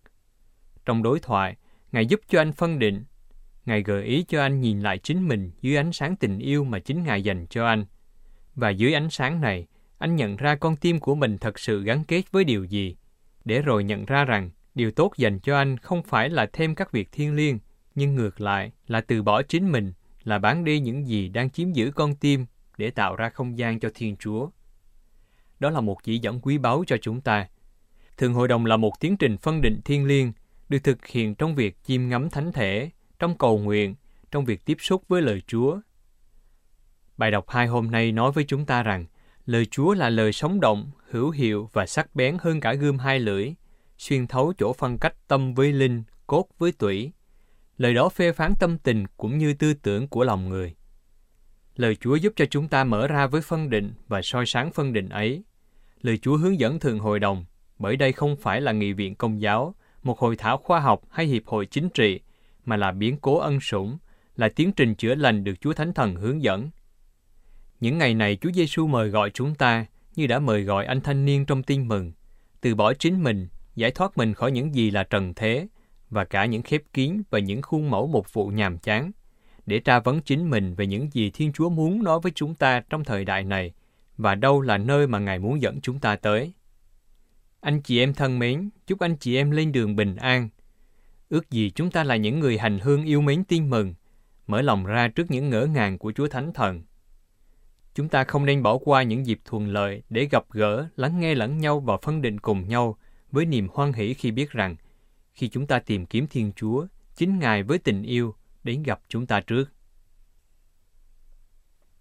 Trong 0.85 1.03
đối 1.03 1.19
thoại, 1.19 1.55
Ngài 1.91 2.05
giúp 2.05 2.19
cho 2.29 2.41
anh 2.41 2.51
phân 2.51 2.79
định. 2.79 3.03
Ngài 3.65 3.83
gợi 3.83 4.03
ý 4.03 4.25
cho 4.27 4.41
anh 4.41 4.61
nhìn 4.61 4.81
lại 4.81 4.97
chính 4.97 5.27
mình 5.27 5.51
dưới 5.61 5.77
ánh 5.77 5.91
sáng 5.91 6.15
tình 6.15 6.39
yêu 6.39 6.63
mà 6.63 6.79
chính 6.79 7.03
Ngài 7.03 7.23
dành 7.23 7.45
cho 7.49 7.65
anh. 7.65 7.85
Và 8.55 8.69
dưới 8.69 8.93
ánh 8.93 9.09
sáng 9.09 9.41
này, 9.41 9.67
anh 9.97 10.15
nhận 10.15 10.35
ra 10.35 10.55
con 10.55 10.75
tim 10.75 10.99
của 10.99 11.15
mình 11.15 11.37
thật 11.37 11.59
sự 11.59 11.83
gắn 11.83 12.03
kết 12.03 12.31
với 12.31 12.43
điều 12.43 12.63
gì, 12.63 12.95
để 13.45 13.61
rồi 13.61 13.83
nhận 13.83 14.05
ra 14.05 14.25
rằng 14.25 14.49
điều 14.75 14.91
tốt 14.91 15.13
dành 15.17 15.39
cho 15.39 15.57
anh 15.57 15.77
không 15.77 16.03
phải 16.03 16.29
là 16.29 16.45
thêm 16.53 16.75
các 16.75 16.91
việc 16.91 17.11
thiêng 17.11 17.35
liêng, 17.35 17.59
nhưng 17.95 18.15
ngược 18.15 18.41
lại 18.41 18.71
là 18.87 19.01
từ 19.01 19.23
bỏ 19.23 19.41
chính 19.41 19.71
mình, 19.71 19.93
là 20.23 20.39
bán 20.39 20.63
đi 20.63 20.79
những 20.79 21.07
gì 21.07 21.29
đang 21.29 21.49
chiếm 21.49 21.71
giữ 21.71 21.91
con 21.91 22.15
tim 22.15 22.45
để 22.77 22.91
tạo 22.91 23.15
ra 23.15 23.29
không 23.29 23.57
gian 23.57 23.79
cho 23.79 23.89
Thiên 23.95 24.15
Chúa. 24.17 24.49
Đó 25.59 25.69
là 25.69 25.81
một 25.81 26.03
chỉ 26.03 26.17
dẫn 26.17 26.39
quý 26.41 26.57
báu 26.57 26.83
cho 26.87 26.97
chúng 27.01 27.21
ta. 27.21 27.47
Thường 28.17 28.33
hội 28.33 28.47
đồng 28.47 28.65
là 28.65 28.77
một 28.77 28.99
tiến 28.99 29.17
trình 29.17 29.37
phân 29.37 29.61
định 29.61 29.81
thiên 29.85 30.05
liêng, 30.05 30.33
được 30.69 30.79
thực 30.83 31.05
hiện 31.05 31.35
trong 31.35 31.55
việc 31.55 31.77
chiêm 31.83 32.09
ngắm 32.09 32.29
thánh 32.29 32.51
thể, 32.51 32.89
trong 33.19 33.37
cầu 33.37 33.57
nguyện, 33.57 33.95
trong 34.31 34.45
việc 34.45 34.65
tiếp 34.65 34.77
xúc 34.79 35.03
với 35.07 35.21
lời 35.21 35.41
Chúa. 35.47 35.79
Bài 37.17 37.31
đọc 37.31 37.49
hai 37.49 37.67
hôm 37.67 37.91
nay 37.91 38.11
nói 38.11 38.31
với 38.31 38.43
chúng 38.47 38.65
ta 38.65 38.83
rằng, 38.83 39.05
lời 39.45 39.65
Chúa 39.65 39.93
là 39.93 40.09
lời 40.09 40.33
sống 40.33 40.59
động, 40.59 40.91
hữu 41.09 41.29
hiệu 41.29 41.69
và 41.73 41.85
sắc 41.85 42.15
bén 42.15 42.37
hơn 42.41 42.59
cả 42.59 42.73
gươm 42.73 42.99
hai 42.99 43.19
lưỡi, 43.19 43.53
xuyên 43.97 44.27
thấu 44.27 44.53
chỗ 44.57 44.73
phân 44.73 44.97
cách 44.97 45.27
tâm 45.27 45.53
với 45.53 45.73
linh, 45.73 46.03
cốt 46.27 46.45
với 46.57 46.71
tủy. 46.71 47.11
Lời 47.79 47.93
đó 47.93 48.09
phê 48.09 48.31
phán 48.31 48.53
tâm 48.59 48.77
tình 48.77 49.05
cũng 49.17 49.37
như 49.37 49.53
tư 49.53 49.73
tưởng 49.73 50.07
của 50.07 50.23
lòng 50.23 50.49
người. 50.49 50.75
Lời 51.75 51.95
Chúa 51.95 52.15
giúp 52.15 52.33
cho 52.35 52.45
chúng 52.45 52.67
ta 52.67 52.83
mở 52.83 53.07
ra 53.07 53.27
với 53.27 53.41
phân 53.41 53.69
định 53.69 53.93
và 54.07 54.21
soi 54.21 54.45
sáng 54.45 54.71
phân 54.71 54.93
định 54.93 55.09
ấy. 55.09 55.43
Lời 56.01 56.17
Chúa 56.17 56.37
hướng 56.37 56.59
dẫn 56.59 56.79
thường 56.79 56.99
hội 56.99 57.19
đồng, 57.19 57.45
bởi 57.77 57.95
đây 57.95 58.11
không 58.11 58.35
phải 58.35 58.61
là 58.61 58.71
nghị 58.71 58.93
viện 58.93 59.15
công 59.15 59.41
giáo, 59.41 59.75
một 60.03 60.19
hội 60.19 60.35
thảo 60.35 60.57
khoa 60.57 60.79
học 60.79 61.01
hay 61.09 61.25
hiệp 61.25 61.45
hội 61.45 61.65
chính 61.65 61.89
trị, 61.89 62.19
mà 62.65 62.77
là 62.77 62.91
biến 62.91 63.17
cố 63.21 63.37
ân 63.37 63.59
sủng, 63.59 63.97
là 64.35 64.49
tiến 64.49 64.71
trình 64.71 64.95
chữa 64.95 65.15
lành 65.15 65.43
được 65.43 65.61
Chúa 65.61 65.73
Thánh 65.73 65.93
Thần 65.93 66.15
hướng 66.15 66.43
dẫn. 66.43 66.69
Những 67.79 67.97
ngày 67.97 68.13
này 68.13 68.37
Chúa 68.41 68.51
Giêsu 68.51 68.87
mời 68.87 69.09
gọi 69.09 69.29
chúng 69.29 69.55
ta 69.55 69.85
như 70.15 70.27
đã 70.27 70.39
mời 70.39 70.63
gọi 70.63 70.85
anh 70.85 71.01
thanh 71.01 71.25
niên 71.25 71.45
trong 71.45 71.63
tin 71.63 71.87
mừng, 71.87 72.11
từ 72.61 72.75
bỏ 72.75 72.93
chính 72.93 73.23
mình, 73.23 73.47
giải 73.75 73.91
thoát 73.91 74.17
mình 74.17 74.33
khỏi 74.33 74.51
những 74.51 74.75
gì 74.75 74.91
là 74.91 75.03
trần 75.03 75.33
thế 75.33 75.67
và 76.09 76.25
cả 76.25 76.45
những 76.45 76.61
khép 76.61 76.81
kín 76.93 77.21
và 77.29 77.39
những 77.39 77.61
khuôn 77.61 77.89
mẫu 77.89 78.07
một 78.07 78.33
vụ 78.33 78.47
nhàm 78.47 78.77
chán, 78.77 79.11
để 79.65 79.79
tra 79.79 79.99
vấn 79.99 80.21
chính 80.21 80.49
mình 80.49 80.75
về 80.75 80.87
những 80.87 81.09
gì 81.13 81.29
Thiên 81.29 81.53
Chúa 81.53 81.69
muốn 81.69 82.03
nói 82.03 82.19
với 82.19 82.31
chúng 82.35 82.55
ta 82.55 82.81
trong 82.89 83.03
thời 83.03 83.25
đại 83.25 83.43
này 83.43 83.73
và 84.17 84.35
đâu 84.35 84.61
là 84.61 84.77
nơi 84.77 85.07
mà 85.07 85.19
Ngài 85.19 85.39
muốn 85.39 85.61
dẫn 85.61 85.81
chúng 85.81 85.99
ta 85.99 86.15
tới. 86.15 86.53
Anh 87.61 87.81
chị 87.81 87.99
em 87.99 88.13
thân 88.13 88.39
mến, 88.39 88.69
chúc 88.87 88.99
anh 88.99 89.15
chị 89.15 89.35
em 89.35 89.51
lên 89.51 89.71
đường 89.71 89.95
bình 89.95 90.15
an. 90.15 90.49
Ước 91.29 91.51
gì 91.51 91.69
chúng 91.69 91.91
ta 91.91 92.03
là 92.03 92.15
những 92.15 92.39
người 92.39 92.57
hành 92.57 92.79
hương 92.79 93.05
yêu 93.05 93.21
mến 93.21 93.43
tin 93.43 93.69
mừng, 93.69 93.93
mở 94.47 94.61
lòng 94.61 94.85
ra 94.85 95.07
trước 95.07 95.31
những 95.31 95.49
ngỡ 95.49 95.65
ngàng 95.65 95.97
của 95.97 96.11
Chúa 96.11 96.27
Thánh 96.27 96.53
Thần. 96.53 96.81
Chúng 97.95 98.09
ta 98.09 98.23
không 98.23 98.45
nên 98.45 98.63
bỏ 98.63 98.77
qua 98.77 99.03
những 99.03 99.25
dịp 99.25 99.39
thuận 99.45 99.67
lợi 99.67 100.03
để 100.09 100.27
gặp 100.31 100.43
gỡ, 100.51 100.87
lắng 100.95 101.19
nghe 101.19 101.35
lẫn 101.35 101.57
nhau 101.57 101.79
và 101.79 101.97
phân 101.97 102.21
định 102.21 102.39
cùng 102.39 102.67
nhau 102.67 102.97
với 103.31 103.45
niềm 103.45 103.67
hoan 103.73 103.93
hỷ 103.93 104.13
khi 104.13 104.31
biết 104.31 104.51
rằng 104.51 104.75
khi 105.39 105.47
chúng 105.47 105.67
ta 105.67 105.79
tìm 105.79 106.05
kiếm 106.05 106.27
Thiên 106.27 106.51
Chúa, 106.55 106.85
chính 107.15 107.39
Ngài 107.39 107.63
với 107.63 107.77
tình 107.77 108.03
yêu 108.03 108.35
đến 108.63 108.83
gặp 108.83 108.99
chúng 109.07 109.25
ta 109.25 109.39
trước. 109.39 109.65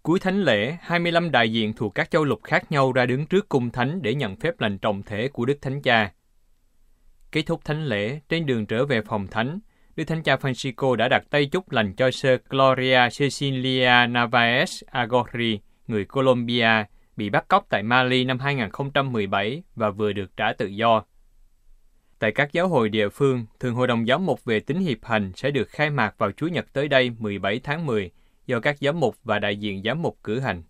Cuối 0.01 0.19
thánh 0.19 0.41
lễ, 0.41 0.77
25 0.81 1.31
đại 1.31 1.51
diện 1.53 1.73
thuộc 1.73 1.95
các 1.95 2.11
châu 2.11 2.23
lục 2.23 2.43
khác 2.43 2.71
nhau 2.71 2.91
ra 2.91 3.05
đứng 3.05 3.25
trước 3.25 3.49
cung 3.49 3.69
thánh 3.69 4.01
để 4.01 4.15
nhận 4.15 4.35
phép 4.35 4.59
lành 4.59 4.77
trọng 4.77 5.03
thể 5.03 5.27
của 5.27 5.45
Đức 5.45 5.57
Thánh 5.61 5.81
Cha. 5.81 6.11
Kết 7.31 7.41
thúc 7.41 7.65
thánh 7.65 7.85
lễ, 7.85 8.19
trên 8.29 8.45
đường 8.45 8.65
trở 8.65 8.85
về 8.85 9.01
phòng 9.01 9.27
thánh, 9.27 9.59
Đức 9.95 10.03
Thánh 10.03 10.23
Cha 10.23 10.35
Francisco 10.35 10.95
đã 10.95 11.07
đặt 11.07 11.23
tay 11.29 11.45
chúc 11.45 11.71
lành 11.71 11.93
cho 11.95 12.11
Sir 12.11 12.39
Gloria 12.49 12.99
Cecilia 13.19 14.07
Navaez 14.07 14.81
Agorri, 14.91 15.59
người 15.87 16.05
Colombia, 16.05 16.85
bị 17.15 17.29
bắt 17.29 17.47
cóc 17.47 17.65
tại 17.69 17.83
Mali 17.83 18.23
năm 18.23 18.39
2017 18.39 19.63
và 19.75 19.89
vừa 19.89 20.13
được 20.13 20.37
trả 20.37 20.53
tự 20.53 20.65
do. 20.65 21.03
Tại 22.19 22.31
các 22.31 22.53
giáo 22.53 22.67
hội 22.67 22.89
địa 22.89 23.09
phương, 23.09 23.45
Thường 23.59 23.75
Hội 23.75 23.87
đồng 23.87 24.05
Giám 24.05 24.25
mục 24.25 24.45
về 24.45 24.59
tính 24.59 24.79
hiệp 24.79 24.97
hành 25.05 25.31
sẽ 25.35 25.51
được 25.51 25.69
khai 25.69 25.89
mạc 25.89 26.15
vào 26.17 26.31
Chủ 26.31 26.47
nhật 26.47 26.73
tới 26.73 26.87
đây 26.87 27.11
17 27.19 27.59
tháng 27.63 27.85
10 27.85 28.11
do 28.47 28.59
các 28.59 28.77
giám 28.81 28.99
mục 28.99 29.15
và 29.23 29.39
đại 29.39 29.57
diện 29.57 29.81
giám 29.83 30.01
mục 30.01 30.17
cử 30.23 30.39
hành. 30.39 30.63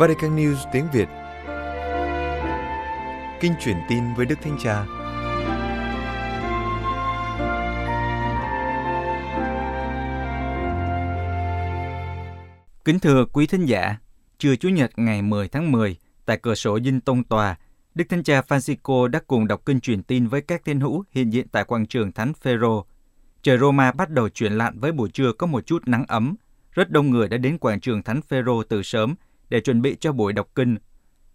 Vatican 0.00 0.36
News 0.36 0.56
tiếng 0.72 0.86
Việt 0.92 1.08
Kinh 3.40 3.52
truyền 3.64 3.76
tin 3.88 4.14
với 4.16 4.26
Đức 4.26 4.36
Thánh 4.42 4.56
Cha 4.62 5.01
Kính 12.84 12.98
thưa 12.98 13.24
quý 13.24 13.46
thính 13.46 13.66
giả, 13.66 13.96
trưa 14.38 14.56
Chủ 14.56 14.68
nhật 14.68 14.90
ngày 14.96 15.22
10 15.22 15.48
tháng 15.48 15.72
10, 15.72 15.96
tại 16.26 16.38
cửa 16.42 16.54
sổ 16.54 16.80
Dinh 16.80 17.00
Tông 17.00 17.24
Tòa, 17.24 17.56
Đức 17.94 18.04
Thánh 18.08 18.22
Cha 18.22 18.40
Francisco 18.40 19.06
đã 19.06 19.20
cùng 19.26 19.46
đọc 19.46 19.62
kinh 19.66 19.80
truyền 19.80 20.02
tin 20.02 20.26
với 20.26 20.40
các 20.40 20.64
thiên 20.64 20.80
hữu 20.80 21.04
hiện 21.10 21.32
diện 21.32 21.48
tại 21.48 21.64
quảng 21.64 21.86
trường 21.86 22.12
Thánh 22.12 22.32
Phêrô. 22.34 22.86
Trời 23.42 23.58
Roma 23.58 23.92
bắt 23.92 24.10
đầu 24.10 24.28
chuyển 24.28 24.52
lạnh 24.52 24.78
với 24.78 24.92
buổi 24.92 25.10
trưa 25.10 25.32
có 25.32 25.46
một 25.46 25.66
chút 25.66 25.82
nắng 25.86 26.04
ấm. 26.08 26.34
Rất 26.72 26.90
đông 26.90 27.10
người 27.10 27.28
đã 27.28 27.36
đến 27.36 27.58
quảng 27.58 27.80
trường 27.80 28.02
Thánh 28.02 28.22
Phêrô 28.22 28.62
từ 28.62 28.82
sớm 28.82 29.14
để 29.48 29.60
chuẩn 29.60 29.82
bị 29.82 29.96
cho 30.00 30.12
buổi 30.12 30.32
đọc 30.32 30.48
kinh. 30.54 30.76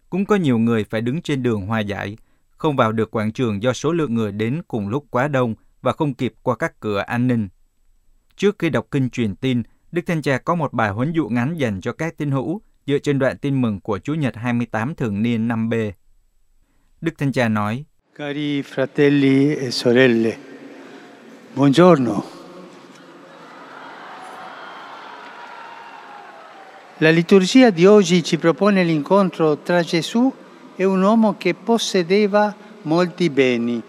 Cũng 0.09 0.25
có 0.25 0.35
nhiều 0.35 0.57
người 0.57 0.83
phải 0.83 1.01
đứng 1.01 1.21
trên 1.21 1.43
đường 1.43 1.61
hòa 1.61 1.79
giải, 1.79 2.17
không 2.49 2.75
vào 2.75 2.91
được 2.91 3.11
quảng 3.11 3.31
trường 3.31 3.63
do 3.63 3.73
số 3.73 3.91
lượng 3.91 4.13
người 4.13 4.31
đến 4.31 4.61
cùng 4.67 4.89
lúc 4.89 5.05
quá 5.09 5.27
đông 5.27 5.55
và 5.81 5.91
không 5.91 6.13
kịp 6.13 6.33
qua 6.43 6.55
các 6.55 6.79
cửa 6.79 6.99
an 6.99 7.27
ninh. 7.27 7.47
Trước 8.35 8.59
khi 8.59 8.69
đọc 8.69 8.87
kinh 8.91 9.09
truyền 9.09 9.35
tin, 9.35 9.63
Đức 9.91 10.01
Thánh 10.05 10.21
Cha 10.21 10.37
có 10.37 10.55
một 10.55 10.73
bài 10.73 10.89
huấn 10.89 11.11
dụ 11.11 11.29
ngắn 11.29 11.57
dành 11.57 11.81
cho 11.81 11.93
các 11.93 12.17
tín 12.17 12.31
hữu 12.31 12.61
dựa 12.87 12.99
trên 12.99 13.19
đoạn 13.19 13.37
tin 13.37 13.61
mừng 13.61 13.79
của 13.79 13.99
Chúa 13.99 14.13
Nhật 14.13 14.35
28 14.35 14.95
thường 14.95 15.21
niên 15.23 15.47
5B. 15.47 15.91
Đức 17.01 17.17
Thánh 17.17 17.31
Cha 17.31 17.49
nói, 17.49 17.85
Cari 18.15 18.61
fratelli 18.61 19.55
e 19.55 19.71
sorelle, 19.71 20.37
buongiorno. 21.55 22.23
La 26.99 27.11
liturgia 27.11 27.69
di 27.71 27.85
oggi 27.85 28.23
ci 28.23 28.37
propone 28.37 28.83
l'incontro 28.83 29.55
tra 29.63 29.83
Gesù 29.83 30.33
e 30.75 30.85
un 30.85 31.03
uomo 31.03 31.35
che 31.37 31.53
possedeva 31.53 32.53
molti 32.83 33.29
beni. 33.29 33.79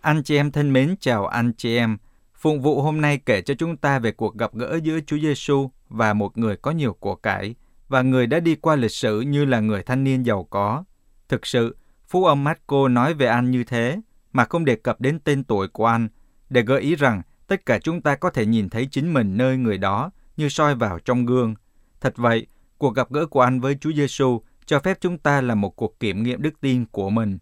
Anh 0.00 0.22
chị 0.22 0.36
em 0.36 0.50
thân 0.50 0.72
mến 0.72 0.94
chào 1.00 1.26
anh 1.26 1.52
chị 1.56 1.76
em. 1.76 1.96
Phụng 2.38 2.60
vụ 2.60 2.82
hôm 2.82 3.00
nay 3.00 3.18
kể 3.26 3.42
cho 3.42 3.54
chúng 3.54 3.76
ta 3.76 3.98
về 3.98 4.12
cuộc 4.12 4.36
gặp 4.36 4.54
gỡ 4.54 4.78
giữa 4.82 4.98
Chúa 5.06 5.18
Giêsu 5.18 5.70
và 5.88 6.14
một 6.14 6.38
người 6.38 6.56
có 6.56 6.70
nhiều 6.70 6.94
của 6.94 7.14
cải 7.14 7.54
và 7.88 8.02
người 8.02 8.26
đã 8.26 8.40
đi 8.40 8.54
qua 8.54 8.76
lịch 8.76 8.90
sử 8.90 9.20
như 9.20 9.44
là 9.44 9.60
người 9.60 9.82
thanh 9.82 10.04
niên 10.04 10.22
giàu 10.26 10.44
có. 10.50 10.84
Thực 11.28 11.46
sự, 11.46 11.76
phú 12.08 12.24
âm 12.24 12.44
Marco 12.44 12.88
nói 12.88 13.14
về 13.14 13.26
anh 13.26 13.50
như 13.50 13.64
thế 13.64 14.00
mà 14.32 14.44
không 14.44 14.64
đề 14.64 14.76
cập 14.76 15.00
đến 15.00 15.20
tên 15.20 15.44
tuổi 15.44 15.68
của 15.68 15.86
anh 15.86 16.08
để 16.50 16.62
gợi 16.62 16.80
ý 16.80 16.94
rằng 16.94 17.22
tất 17.46 17.66
cả 17.66 17.78
chúng 17.78 18.02
ta 18.02 18.14
có 18.14 18.30
thể 18.30 18.46
nhìn 18.46 18.68
thấy 18.68 18.88
chính 18.90 19.12
mình 19.14 19.36
nơi 19.36 19.56
người 19.56 19.78
đó 19.78 20.10
như 20.36 20.48
soi 20.48 20.74
vào 20.74 20.98
trong 20.98 21.26
gương. 21.26 21.54
Thật 22.00 22.16
vậy, 22.16 22.46
cuộc 22.78 22.94
gặp 22.94 23.10
gỡ 23.10 23.26
của 23.26 23.40
anh 23.40 23.60
với 23.60 23.76
Chúa 23.80 23.92
Giêsu 23.92 24.42
cho 24.66 24.80
phép 24.80 24.98
chúng 25.00 25.18
ta 25.18 25.40
là 25.40 25.54
một 25.54 25.76
cuộc 25.76 26.00
kiểm 26.00 26.22
nghiệm 26.22 26.42
đức 26.42 26.60
tin 26.60 26.86
của 26.86 27.10
mình. 27.10 27.38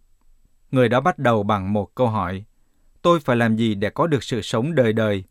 Người 0.70 0.88
đó 0.88 1.00
bắt 1.00 1.18
đầu 1.18 1.42
bằng 1.42 1.72
một 1.72 1.94
câu 1.94 2.08
hỏi. 2.08 2.44
Tôi 3.06 3.20
phải 3.20 3.36
làm 3.36 3.56
gì 3.56 3.74
để 3.74 3.90
có 3.90 4.06
được 4.06 4.24
sự 4.24 4.42
sống 4.42 4.74
đời 4.74 4.92
đời? 4.92 5.24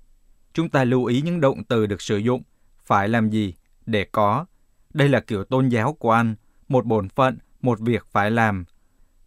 Chúng 0.54 0.70
ta 0.70 0.84
lưu 0.84 1.06
ý 1.06 1.22
những 1.22 1.42
động 1.42 1.64
từ 1.64 1.86
được 1.86 2.02
sử 2.02 2.18
dụng. 2.18 2.44
Phải 2.86 3.10
làm 3.10 3.30
gì? 3.30 3.54
Để 3.86 4.06
có. 4.12 4.46
Đây 4.94 5.10
là 5.10 5.20
kiểu 5.20 5.44
tôn 5.44 5.70
giáo 5.70 5.94
của 5.94 6.12
anh, 6.12 6.36
một 6.68 6.86
bổn 6.86 7.10
phận, 7.10 7.38
một 7.62 7.80
việc 7.80 8.06
phải 8.12 8.32
làm. 8.32 8.66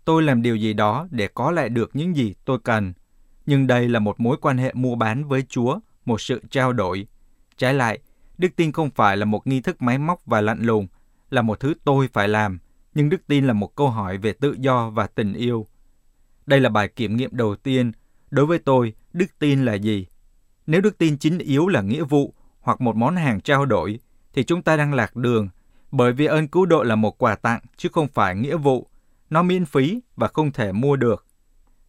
Tôi 0.05 0.23
làm 0.23 0.43
điều 0.43 0.57
gì 0.57 0.73
đó 0.73 1.09
để 1.11 1.28
có 1.28 1.50
lại 1.50 1.69
được 1.69 1.90
những 1.93 2.17
gì 2.17 2.35
tôi 2.45 2.59
cần. 2.64 2.93
Nhưng 3.47 3.67
đây 3.67 3.88
là 3.88 3.99
một 3.99 4.21
mối 4.21 4.37
quan 4.40 4.59
hệ 4.59 4.73
mua 4.75 4.95
bán 4.95 5.28
với 5.28 5.43
Chúa, 5.49 5.78
một 6.05 6.21
sự 6.21 6.43
trao 6.50 6.73
đổi. 6.73 7.07
Trái 7.57 7.75
lại, 7.75 7.99
đức 8.38 8.49
tin 8.57 8.73
không 8.73 8.90
phải 8.90 9.17
là 9.17 9.25
một 9.25 9.47
nghi 9.47 9.61
thức 9.61 9.83
máy 9.83 9.99
móc 9.99 10.26
và 10.26 10.40
lạnh 10.40 10.62
lùng, 10.62 10.87
là 11.31 11.43
một 11.43 11.61
thứ 11.61 11.75
tôi 11.85 12.09
phải 12.12 12.28
làm, 12.28 12.59
nhưng 12.95 13.09
đức 13.09 13.26
tin 13.26 13.47
là 13.47 13.52
một 13.52 13.76
câu 13.76 13.90
hỏi 13.90 14.19
về 14.19 14.33
tự 14.33 14.57
do 14.59 14.90
và 14.90 15.07
tình 15.07 15.33
yêu. 15.33 15.67
Đây 16.47 16.61
là 16.61 16.69
bài 16.69 16.88
kiểm 16.88 17.17
nghiệm 17.17 17.31
đầu 17.33 17.57
tiên. 17.57 17.93
Đối 18.30 18.47
với 18.47 18.58
tôi, 18.58 18.92
đức 19.12 19.26
tin 19.38 19.64
là 19.64 19.75
gì? 19.75 20.06
Nếu 20.66 20.80
đức 20.80 20.99
tin 20.99 21.18
chính 21.18 21.38
yếu 21.38 21.68
là 21.68 21.80
nghĩa 21.80 22.02
vụ 22.02 22.35
hoặc 22.61 22.80
một 22.80 22.97
món 22.97 23.16
hàng 23.16 23.40
trao 23.40 23.66
đổi, 23.66 24.00
thì 24.32 24.44
chúng 24.44 24.62
ta 24.62 24.76
đang 24.76 24.94
lạc 24.94 25.16
đường, 25.16 25.49
bởi 25.90 26.12
vì 26.12 26.26
ơn 26.26 26.49
cứu 26.49 26.66
độ 26.66 26.82
là 26.82 26.94
một 26.94 27.23
quà 27.23 27.35
tặng 27.35 27.61
chứ 27.76 27.88
không 27.92 28.08
phải 28.08 28.37
nghĩa 28.37 28.56
vụ. 28.56 28.87
Nó 29.30 29.42
miễn 29.42 29.64
phí 29.64 30.00
và 30.16 30.28
không 30.28 30.52
thể 30.52 30.73
mua 30.73 30.97
được. 30.97 31.26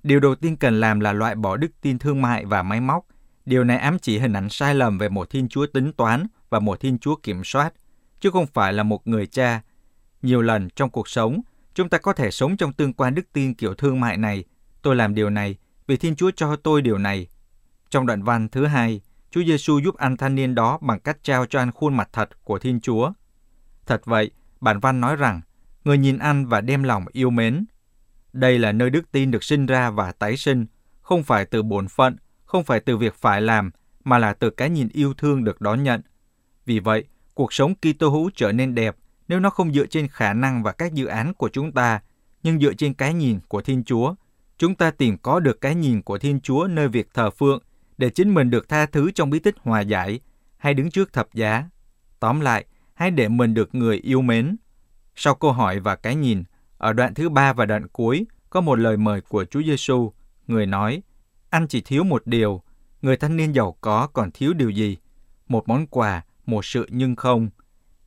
Điều 0.03 0.19
đầu 0.19 0.35
tiên 0.35 0.57
cần 0.57 0.79
làm 0.79 0.99
là 0.99 1.13
loại 1.13 1.35
bỏ 1.35 1.57
đức 1.57 1.71
tin 1.81 1.99
thương 1.99 2.21
mại 2.21 2.45
và 2.45 2.63
máy 2.63 2.81
móc. 2.81 3.05
Điều 3.45 3.63
này 3.63 3.77
ám 3.77 3.99
chỉ 3.99 4.19
hình 4.19 4.33
ảnh 4.33 4.49
sai 4.49 4.75
lầm 4.75 4.97
về 4.97 5.09
một 5.09 5.29
Thiên 5.29 5.47
Chúa 5.47 5.65
tính 5.65 5.93
toán 5.93 6.27
và 6.49 6.59
một 6.59 6.79
Thiên 6.79 6.97
Chúa 6.97 7.15
kiểm 7.15 7.41
soát, 7.43 7.73
chứ 8.19 8.31
không 8.31 8.47
phải 8.47 8.73
là 8.73 8.83
một 8.83 9.07
người 9.07 9.27
cha. 9.27 9.61
Nhiều 10.21 10.41
lần 10.41 10.69
trong 10.69 10.89
cuộc 10.89 11.09
sống, 11.09 11.41
chúng 11.73 11.89
ta 11.89 11.97
có 11.97 12.13
thể 12.13 12.31
sống 12.31 12.57
trong 12.57 12.73
tương 12.73 12.93
quan 12.93 13.15
đức 13.15 13.33
tin 13.33 13.53
kiểu 13.53 13.73
thương 13.73 13.99
mại 13.99 14.17
này. 14.17 14.43
Tôi 14.81 14.95
làm 14.95 15.15
điều 15.15 15.29
này 15.29 15.57
vì 15.89 15.97
Thiên 15.97 16.15
Chúa 16.15 16.31
cho 16.31 16.55
tôi 16.55 16.81
điều 16.81 16.97
này. 16.97 17.27
Trong 17.89 18.05
đoạn 18.05 18.23
văn 18.23 18.49
thứ 18.49 18.65
hai, 18.65 19.01
Chúa 19.31 19.43
Giêsu 19.43 19.79
giúp 19.79 19.95
anh 19.97 20.17
thanh 20.17 20.35
niên 20.35 20.55
đó 20.55 20.79
bằng 20.81 20.99
cách 20.99 21.17
trao 21.23 21.45
cho 21.45 21.59
anh 21.59 21.71
khuôn 21.71 21.97
mặt 21.97 22.09
thật 22.13 22.29
của 22.43 22.59
Thiên 22.59 22.79
Chúa. 22.81 23.11
Thật 23.85 24.05
vậy, 24.05 24.31
bản 24.61 24.79
văn 24.79 25.01
nói 25.01 25.15
rằng, 25.15 25.41
người 25.83 25.97
nhìn 25.97 26.17
anh 26.17 26.45
và 26.45 26.61
đem 26.61 26.83
lòng 26.83 27.05
yêu 27.11 27.29
mến. 27.29 27.65
Đây 28.33 28.59
là 28.59 28.71
nơi 28.71 28.89
đức 28.89 29.11
tin 29.11 29.31
được 29.31 29.43
sinh 29.43 29.65
ra 29.65 29.89
và 29.89 30.11
tái 30.11 30.37
sinh, 30.37 30.65
không 31.01 31.23
phải 31.23 31.45
từ 31.45 31.63
bổn 31.63 31.87
phận, 31.87 32.15
không 32.45 32.63
phải 32.63 32.79
từ 32.79 32.97
việc 32.97 33.15
phải 33.15 33.41
làm, 33.41 33.71
mà 34.03 34.17
là 34.17 34.33
từ 34.33 34.49
cái 34.49 34.69
nhìn 34.69 34.87
yêu 34.93 35.13
thương 35.13 35.43
được 35.43 35.61
đón 35.61 35.83
nhận. 35.83 36.01
Vì 36.65 36.79
vậy, 36.79 37.03
cuộc 37.33 37.53
sống 37.53 37.73
Kitô 37.75 38.09
hữu 38.09 38.29
trở 38.35 38.51
nên 38.51 38.75
đẹp 38.75 38.95
nếu 39.27 39.39
nó 39.39 39.49
không 39.49 39.73
dựa 39.73 39.85
trên 39.85 40.07
khả 40.07 40.33
năng 40.33 40.63
và 40.63 40.71
các 40.71 40.93
dự 40.93 41.05
án 41.05 41.33
của 41.33 41.49
chúng 41.49 41.71
ta, 41.71 42.01
nhưng 42.43 42.59
dựa 42.59 42.73
trên 42.73 42.93
cái 42.93 43.13
nhìn 43.13 43.39
của 43.47 43.61
Thiên 43.61 43.83
Chúa. 43.83 44.15
Chúng 44.59 44.75
ta 44.75 44.91
tìm 44.91 45.17
có 45.17 45.39
được 45.39 45.61
cái 45.61 45.75
nhìn 45.75 46.01
của 46.01 46.17
Thiên 46.17 46.39
Chúa 46.39 46.67
nơi 46.69 46.87
việc 46.87 47.13
thờ 47.13 47.29
phượng 47.29 47.63
để 47.97 48.09
chính 48.09 48.33
mình 48.33 48.49
được 48.49 48.69
tha 48.69 48.85
thứ 48.85 49.11
trong 49.11 49.29
bí 49.29 49.39
tích 49.39 49.55
hòa 49.61 49.81
giải 49.81 50.19
hay 50.57 50.73
đứng 50.73 50.91
trước 50.91 51.13
thập 51.13 51.33
giá. 51.33 51.69
Tóm 52.19 52.39
lại, 52.39 52.65
hãy 52.93 53.11
để 53.11 53.27
mình 53.27 53.53
được 53.53 53.75
người 53.75 53.97
yêu 53.97 54.21
mến. 54.21 54.55
Sau 55.15 55.35
câu 55.35 55.51
hỏi 55.51 55.79
và 55.79 55.95
cái 55.95 56.15
nhìn, 56.15 56.43
ở 56.77 56.93
đoạn 56.93 57.13
thứ 57.13 57.29
ba 57.29 57.53
và 57.53 57.65
đoạn 57.65 57.87
cuối 57.87 58.25
có 58.49 58.61
một 58.61 58.79
lời 58.79 58.97
mời 58.97 59.21
của 59.21 59.45
Chúa 59.45 59.61
Giêsu. 59.61 60.13
Người 60.47 60.65
nói, 60.65 61.01
anh 61.49 61.67
chỉ 61.67 61.81
thiếu 61.81 62.03
một 62.03 62.27
điều, 62.27 62.61
người 63.01 63.17
thanh 63.17 63.37
niên 63.37 63.55
giàu 63.55 63.77
có 63.81 64.07
còn 64.07 64.31
thiếu 64.31 64.53
điều 64.53 64.69
gì? 64.69 64.97
Một 65.47 65.67
món 65.67 65.87
quà, 65.87 66.23
một 66.45 66.65
sự 66.65 66.87
nhưng 66.91 67.15
không. 67.15 67.49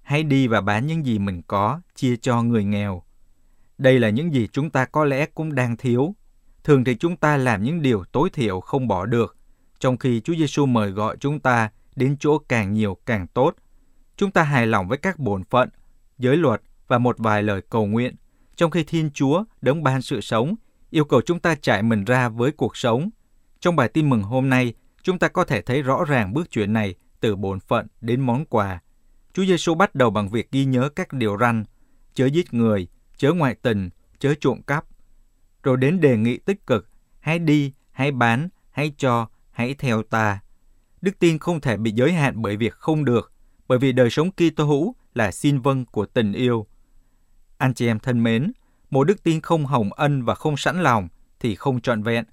Hãy 0.02 0.22
đi 0.22 0.46
và 0.46 0.60
bán 0.60 0.86
những 0.86 1.06
gì 1.06 1.18
mình 1.18 1.42
có, 1.46 1.80
chia 1.94 2.16
cho 2.16 2.42
người 2.42 2.64
nghèo. 2.64 3.02
Đây 3.78 3.98
là 3.98 4.10
những 4.10 4.34
gì 4.34 4.48
chúng 4.52 4.70
ta 4.70 4.84
có 4.84 5.04
lẽ 5.04 5.26
cũng 5.26 5.54
đang 5.54 5.76
thiếu. 5.76 6.14
Thường 6.64 6.84
thì 6.84 6.94
chúng 6.94 7.16
ta 7.16 7.36
làm 7.36 7.62
những 7.62 7.82
điều 7.82 8.04
tối 8.04 8.30
thiểu 8.30 8.60
không 8.60 8.88
bỏ 8.88 9.06
được, 9.06 9.36
trong 9.80 9.96
khi 9.96 10.20
Chúa 10.20 10.34
Giêsu 10.34 10.66
mời 10.66 10.90
gọi 10.90 11.16
chúng 11.20 11.40
ta 11.40 11.70
đến 11.96 12.16
chỗ 12.20 12.38
càng 12.38 12.72
nhiều 12.72 12.96
càng 13.06 13.26
tốt. 13.26 13.54
Chúng 14.16 14.30
ta 14.30 14.42
hài 14.42 14.66
lòng 14.66 14.88
với 14.88 14.98
các 14.98 15.18
bổn 15.18 15.44
phận, 15.44 15.68
giới 16.18 16.36
luật 16.36 16.62
và 16.88 16.98
một 16.98 17.18
vài 17.18 17.42
lời 17.42 17.60
cầu 17.70 17.86
nguyện, 17.86 18.14
trong 18.56 18.70
khi 18.70 18.84
Thiên 18.84 19.10
Chúa 19.10 19.44
đấng 19.60 19.82
ban 19.82 20.02
sự 20.02 20.20
sống 20.20 20.54
yêu 20.92 21.04
cầu 21.04 21.20
chúng 21.26 21.40
ta 21.40 21.54
trải 21.54 21.82
mình 21.82 22.04
ra 22.04 22.28
với 22.28 22.52
cuộc 22.52 22.76
sống. 22.76 23.10
Trong 23.60 23.76
bài 23.76 23.88
tin 23.88 24.10
mừng 24.10 24.22
hôm 24.22 24.48
nay, 24.48 24.74
chúng 25.02 25.18
ta 25.18 25.28
có 25.28 25.44
thể 25.44 25.62
thấy 25.62 25.82
rõ 25.82 26.04
ràng 26.04 26.34
bước 26.34 26.50
chuyển 26.50 26.72
này 26.72 26.94
từ 27.20 27.36
bổn 27.36 27.60
phận 27.60 27.86
đến 28.00 28.20
món 28.20 28.44
quà. 28.44 28.80
Chúa 29.34 29.44
Giêsu 29.44 29.74
bắt 29.74 29.94
đầu 29.94 30.10
bằng 30.10 30.28
việc 30.28 30.50
ghi 30.50 30.64
nhớ 30.64 30.88
các 30.88 31.12
điều 31.12 31.38
răn, 31.38 31.64
chớ 32.14 32.26
giết 32.26 32.54
người, 32.54 32.88
chớ 33.16 33.32
ngoại 33.32 33.54
tình, 33.54 33.90
chớ 34.18 34.34
trộm 34.40 34.62
cắp. 34.62 34.84
Rồi 35.62 35.76
đến 35.76 36.00
đề 36.00 36.16
nghị 36.16 36.38
tích 36.38 36.66
cực, 36.66 36.88
hãy 37.20 37.38
đi, 37.38 37.72
hãy 37.92 38.12
bán, 38.12 38.48
hãy 38.70 38.92
cho, 38.96 39.28
hãy 39.50 39.74
theo 39.74 40.02
ta. 40.02 40.40
Đức 41.00 41.18
tin 41.18 41.38
không 41.38 41.60
thể 41.60 41.76
bị 41.76 41.90
giới 41.90 42.12
hạn 42.12 42.42
bởi 42.42 42.56
việc 42.56 42.74
không 42.74 43.04
được, 43.04 43.32
bởi 43.68 43.78
vì 43.78 43.92
đời 43.92 44.10
sống 44.10 44.30
Kitô 44.30 44.64
hữu 44.64 44.94
là 45.14 45.30
xin 45.30 45.60
vâng 45.60 45.86
của 45.86 46.06
tình 46.06 46.32
yêu. 46.32 46.66
Anh 47.58 47.74
chị 47.74 47.86
em 47.86 47.98
thân 47.98 48.22
mến, 48.22 48.52
một 48.90 49.04
đức 49.04 49.22
tin 49.22 49.40
không 49.40 49.66
hồng 49.66 49.92
ân 49.92 50.24
và 50.24 50.34
không 50.34 50.56
sẵn 50.56 50.82
lòng 50.82 51.08
thì 51.40 51.54
không 51.54 51.80
trọn 51.80 52.02
vẹn. 52.02 52.24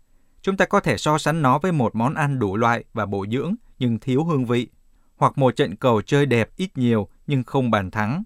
Chúng 0.42 0.58
ta 0.58 0.66
có 0.66 0.80
thể 0.80 0.98
so 0.98 1.18
sánh 1.18 1.42
nó 1.42 1.60
với 1.60 1.72
một 1.72 1.96
món 1.96 2.14
ăn 2.14 2.40
đủ 2.40 2.58
loại 2.58 2.84
và 2.94 3.06
bổ 3.06 3.26
dưỡng 3.32 3.56
nhưng 3.80 4.00
thiếu 4.00 4.24
hương 4.24 4.46
vị, 4.46 4.68
hoặc 5.16 5.38
một 5.38 5.56
trận 5.56 5.76
cầu 5.76 6.02
chơi 6.02 6.26
đẹp 6.26 6.50
ít 6.56 6.78
nhiều 6.78 7.08
nhưng 7.28 7.44
không 7.44 7.72
bàn 7.72 7.92
thắng. 7.92 8.24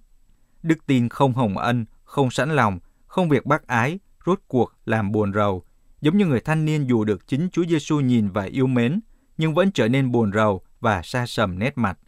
Đức 0.63 0.85
tin 0.85 1.09
không 1.09 1.33
hồng 1.33 1.57
ân, 1.57 1.85
không 2.03 2.31
sẵn 2.31 2.49
lòng, 2.49 2.79
không 3.07 3.29
việc 3.29 3.45
bác 3.45 3.67
ái, 3.67 3.99
rốt 4.25 4.39
cuộc 4.47 4.73
làm 4.85 5.11
buồn 5.11 5.33
rầu, 5.33 5.63
giống 6.01 6.17
như 6.17 6.25
người 6.25 6.39
thanh 6.39 6.65
niên 6.65 6.89
dù 6.89 7.03
được 7.03 7.27
chính 7.27 7.49
Chúa 7.51 7.63
Giêsu 7.69 7.99
nhìn 7.99 8.29
và 8.29 8.43
yêu 8.43 8.67
mến, 8.67 8.99
nhưng 9.37 9.53
vẫn 9.53 9.71
trở 9.71 9.87
nên 9.87 10.11
buồn 10.11 10.31
rầu 10.33 10.61
và 10.79 11.01
xa 11.01 11.25
sầm 11.25 11.59
nét 11.59 11.77
mặt. 11.77 11.99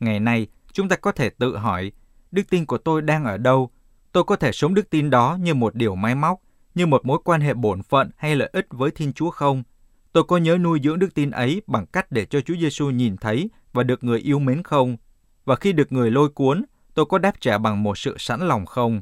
Ngày 0.00 0.20
nay, 0.20 0.46
chúng 0.72 0.88
ta 0.88 0.96
có 0.96 1.12
thể 1.12 1.30
tự 1.30 1.56
hỏi, 1.56 1.92
đức 2.30 2.42
tin 2.50 2.66
của 2.66 2.78
tôi 2.78 3.02
đang 3.02 3.24
ở 3.24 3.36
đâu? 3.36 3.70
Tôi 4.12 4.24
có 4.24 4.36
thể 4.36 4.52
sống 4.52 4.74
đức 4.74 4.90
tin 4.90 5.10
đó 5.10 5.38
như 5.40 5.54
một 5.54 5.74
điều 5.74 5.94
máy 5.94 6.14
móc, 6.14 6.40
như 6.74 6.86
một 6.86 7.06
mối 7.06 7.18
quan 7.24 7.40
hệ 7.40 7.54
bổn 7.54 7.82
phận 7.82 8.10
hay 8.16 8.36
lợi 8.36 8.50
ích 8.52 8.66
với 8.70 8.90
Thiên 8.90 9.12
Chúa 9.12 9.30
không? 9.30 9.62
Tôi 10.12 10.24
có 10.24 10.36
nhớ 10.36 10.58
nuôi 10.58 10.80
dưỡng 10.84 10.98
đức 10.98 11.14
tin 11.14 11.30
ấy 11.30 11.62
bằng 11.66 11.86
cách 11.86 12.12
để 12.12 12.24
cho 12.24 12.40
Chúa 12.40 12.54
Giêsu 12.60 12.90
nhìn 12.90 13.16
thấy 13.16 13.50
và 13.72 13.82
được 13.82 14.04
người 14.04 14.20
yêu 14.20 14.38
mến 14.38 14.62
không? 14.62 14.96
Và 15.44 15.56
khi 15.56 15.72
được 15.72 15.92
người 15.92 16.10
lôi 16.10 16.28
cuốn, 16.28 16.64
tôi 16.94 17.06
có 17.06 17.18
đáp 17.18 17.40
trả 17.40 17.58
bằng 17.58 17.82
một 17.82 17.98
sự 17.98 18.16
sẵn 18.18 18.48
lòng 18.48 18.66
không? 18.66 19.00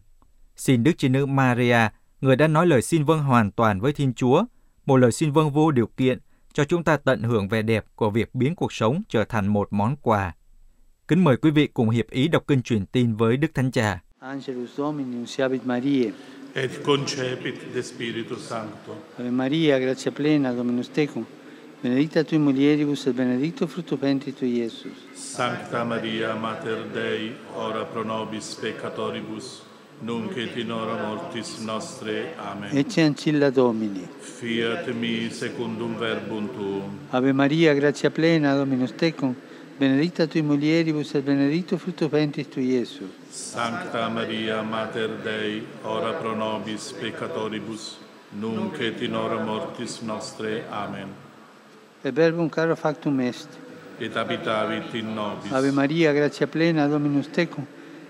Xin 0.56 0.84
Đức 0.84 0.92
Chị 0.98 1.08
Nữ 1.08 1.26
Maria, 1.26 1.88
người 2.20 2.36
đã 2.36 2.48
nói 2.48 2.66
lời 2.66 2.82
xin 2.82 3.04
vâng 3.04 3.22
hoàn 3.22 3.50
toàn 3.50 3.80
với 3.80 3.92
Thiên 3.92 4.14
Chúa, 4.14 4.44
một 4.86 4.96
lời 4.96 5.12
xin 5.12 5.32
vâng 5.32 5.50
vô 5.50 5.70
điều 5.70 5.86
kiện, 5.86 6.18
cho 6.52 6.64
chúng 6.64 6.84
ta 6.84 6.96
tận 6.96 7.22
hưởng 7.22 7.48
vẻ 7.48 7.62
đẹp 7.62 7.84
của 7.94 8.10
việc 8.10 8.34
biến 8.34 8.54
cuộc 8.54 8.72
sống 8.72 9.02
trở 9.08 9.24
thành 9.24 9.46
một 9.46 9.68
món 9.70 9.96
quà. 9.96 10.34
Kính 11.08 11.24
mời 11.24 11.36
quý 11.36 11.50
vị 11.50 11.66
cùng 11.66 11.90
hiệp 11.90 12.10
ý 12.10 12.28
đọc 12.28 12.44
kinh 12.46 12.62
truyền 12.62 12.86
tin 12.86 13.14
với 13.16 13.36
Đức 13.36 13.54
Thánh 13.54 13.70
Cha. 13.70 14.00
Angelus 14.18 14.70
Domini, 14.76 15.16
unciavit 15.16 15.66
Mariae. 15.66 16.10
et 16.54 16.70
concepit 16.86 17.54
de 17.74 17.82
Spiritu 17.82 18.36
Sancto. 18.36 18.92
Ave 19.18 19.30
Maria, 19.30 19.78
gratia 19.78 20.10
plena, 20.10 20.54
Dominus 20.54 20.88
tecum, 20.88 21.24
benedicta 21.82 22.22
tui 22.24 22.38
mulieribus 22.38 23.06
et 23.06 23.16
benedictus 23.16 23.70
fructus 23.70 24.00
ventris 24.00 24.34
tui, 24.34 24.48
Iesus. 24.48 24.92
Sancta 25.14 25.84
Maria, 25.84 26.34
Mater 26.34 26.78
Dei, 26.94 27.32
ora 27.54 27.84
pro 27.84 28.04
nobis 28.04 28.54
peccatoribus, 28.62 29.65
nunc 30.00 30.36
et 30.36 30.56
in 30.56 30.70
hora 30.70 31.06
mortis 31.06 31.58
nostre. 31.58 32.34
Amen. 32.36 32.76
Ecce 32.76 33.02
ancilla 33.02 33.50
Domini. 33.50 34.06
Fiat 34.18 34.88
mi 34.88 35.30
secundum 35.30 35.96
verbum 35.96 36.48
tuum. 36.52 36.98
Ave 37.10 37.32
Maria, 37.32 37.74
gratia 37.74 38.10
plena, 38.10 38.54
Dominus 38.54 38.94
tecum, 38.94 39.34
benedicta 39.78 40.26
tui 40.26 40.42
mulieribus 40.42 41.14
et 41.14 41.22
benedictus 41.22 41.80
fructus 41.80 42.08
ventris 42.08 42.48
tui, 42.48 42.72
Iesus. 42.72 43.08
Sancta 43.30 44.08
Maria, 44.08 44.62
Mater 44.62 45.10
Dei, 45.22 45.64
ora 45.82 46.12
pro 46.12 46.34
nobis 46.34 46.92
peccatoribus, 46.92 47.96
nunc 48.38 48.78
et 48.80 49.00
in 49.02 49.14
hora 49.14 49.42
mortis 49.42 50.00
nostre. 50.00 50.64
Amen. 50.70 51.08
Et 52.02 52.12
verbum 52.14 52.48
caro 52.50 52.76
factum 52.76 53.20
est. 53.20 53.48
Et 53.98 54.14
habitavit 54.14 54.94
in 54.94 55.14
nobis. 55.14 55.50
Ave 55.52 55.70
Maria, 55.72 56.12
gratia 56.12 56.46
plena, 56.46 56.86
Dominus 56.86 57.28
tecum, 57.28 57.64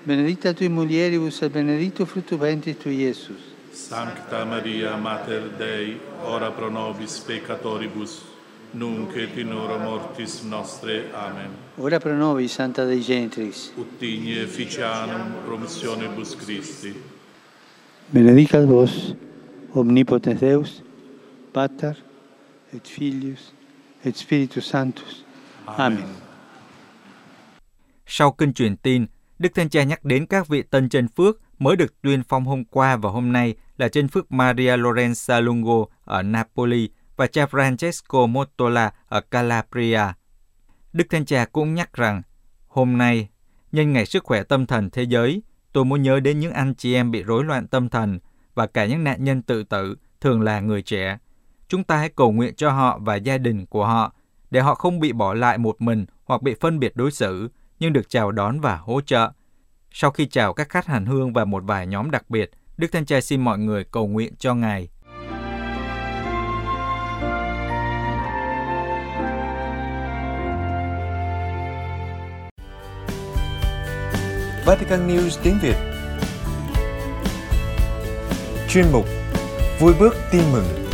benedicta 0.06 0.54
tui 0.54 0.68
mulieribus 0.68 1.42
et 1.42 1.52
benedictus 1.52 2.08
fructus 2.08 2.38
ventris 2.38 2.76
tui, 2.78 3.02
Iesus. 3.02 3.42
Sancta 3.72 4.44
Maria, 4.44 4.96
Mater 4.96 5.50
Dei, 5.58 6.00
ora 6.24 6.50
pro 6.50 6.70
nobis 6.70 7.18
peccatoribus, 7.18 8.22
nunc 8.72 9.16
et 9.16 9.36
in 9.36 9.52
hora 9.52 9.76
mortis 9.78 10.42
nostre. 10.42 11.10
Amen. 11.12 11.50
Ora 11.76 11.98
pro 11.98 12.14
nobis, 12.16 12.52
Santa 12.52 12.84
Dei 12.84 13.02
Genitrix. 13.02 13.72
Ut 13.76 13.98
digni 13.98 14.38
efficianum 14.38 15.42
promissionibus 15.44 16.36
Christi. 16.36 16.94
Benedicat 18.12 18.64
vos, 18.64 19.14
omnipotens 19.74 20.40
Deus, 20.40 20.82
Pater, 21.52 21.96
et 22.72 22.86
Filius, 22.86 23.52
et 24.04 24.16
Spiritus 24.16 24.66
Sanctus. 24.66 25.24
Amen. 25.66 26.06
Sau 28.06 28.30
kinh 28.30 28.52
truyền 28.54 28.76
tin, 28.76 29.08
Đức 29.38 29.54
Thánh 29.54 29.68
Cha 29.68 29.82
nhắc 29.82 30.04
đến 30.04 30.26
các 30.26 30.48
vị 30.48 30.62
tân 30.62 30.88
trên 30.88 31.08
phước 31.08 31.40
mới 31.58 31.76
được 31.76 32.02
tuyên 32.02 32.22
phong 32.28 32.44
hôm 32.44 32.64
qua 32.64 32.96
và 32.96 33.10
hôm 33.10 33.32
nay 33.32 33.54
là 33.76 33.88
trên 33.88 34.08
phước 34.08 34.32
Maria 34.32 34.76
Lorenza 34.76 35.40
Lungo 35.40 35.84
ở 36.04 36.22
Napoli 36.22 36.88
và 37.16 37.26
cha 37.26 37.46
Francesco 37.46 38.26
Mottola 38.26 38.92
ở 39.08 39.20
Calabria. 39.20 40.00
Đức 40.92 41.04
Thánh 41.10 41.24
Cha 41.24 41.44
cũng 41.44 41.74
nhắc 41.74 41.92
rằng, 41.92 42.22
hôm 42.68 42.98
nay, 42.98 43.28
nhân 43.72 43.92
ngày 43.92 44.06
sức 44.06 44.24
khỏe 44.24 44.42
tâm 44.42 44.66
thần 44.66 44.90
thế 44.90 45.02
giới, 45.02 45.42
tôi 45.72 45.84
muốn 45.84 46.02
nhớ 46.02 46.20
đến 46.20 46.38
những 46.38 46.52
anh 46.52 46.74
chị 46.74 46.94
em 46.94 47.10
bị 47.10 47.22
rối 47.22 47.44
loạn 47.44 47.66
tâm 47.66 47.88
thần 47.88 48.18
và 48.54 48.66
cả 48.66 48.86
những 48.86 49.04
nạn 49.04 49.24
nhân 49.24 49.42
tự 49.42 49.64
tử, 49.64 49.96
thường 50.20 50.40
là 50.40 50.60
người 50.60 50.82
trẻ. 50.82 51.18
Chúng 51.68 51.84
ta 51.84 51.96
hãy 51.96 52.08
cầu 52.08 52.32
nguyện 52.32 52.54
cho 52.54 52.70
họ 52.70 52.98
và 53.02 53.16
gia 53.16 53.38
đình 53.38 53.66
của 53.66 53.86
họ, 53.86 54.14
để 54.50 54.60
họ 54.60 54.74
không 54.74 55.00
bị 55.00 55.12
bỏ 55.12 55.34
lại 55.34 55.58
một 55.58 55.80
mình 55.80 56.06
hoặc 56.24 56.42
bị 56.42 56.54
phân 56.60 56.78
biệt 56.78 56.96
đối 56.96 57.10
xử, 57.10 57.48
nhưng 57.78 57.92
được 57.92 58.08
chào 58.08 58.32
đón 58.32 58.60
và 58.60 58.76
hỗ 58.76 59.00
trợ. 59.00 59.30
Sau 59.90 60.10
khi 60.10 60.26
chào 60.26 60.52
các 60.52 60.68
khách 60.68 60.86
hành 60.86 61.06
hương 61.06 61.32
và 61.32 61.44
một 61.44 61.62
vài 61.66 61.86
nhóm 61.86 62.10
đặc 62.10 62.30
biệt, 62.30 62.50
Đức 62.76 62.92
Thánh 62.92 63.06
Cha 63.06 63.20
xin 63.20 63.44
mọi 63.44 63.58
người 63.58 63.84
cầu 63.84 64.06
nguyện 64.06 64.34
cho 64.38 64.54
Ngài. 64.54 64.88
Vatican 74.66 75.08
News 75.08 75.38
tiếng 75.42 75.58
Việt 75.62 75.76
Chuyên 78.68 78.84
mục 78.92 79.06
Vui 79.80 79.94
bước 80.00 80.14
tin 80.32 80.42
mừng 80.52 80.86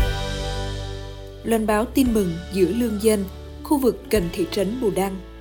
Loan 1.44 1.66
báo 1.66 1.84
tin 1.84 2.14
mừng 2.14 2.32
giữa 2.52 2.68
lương 2.68 3.02
dân, 3.02 3.24
khu 3.62 3.78
vực 3.78 4.02
gần 4.10 4.28
thị 4.32 4.46
trấn 4.50 4.80
Bù 4.80 4.90
Đăng. 4.90 5.31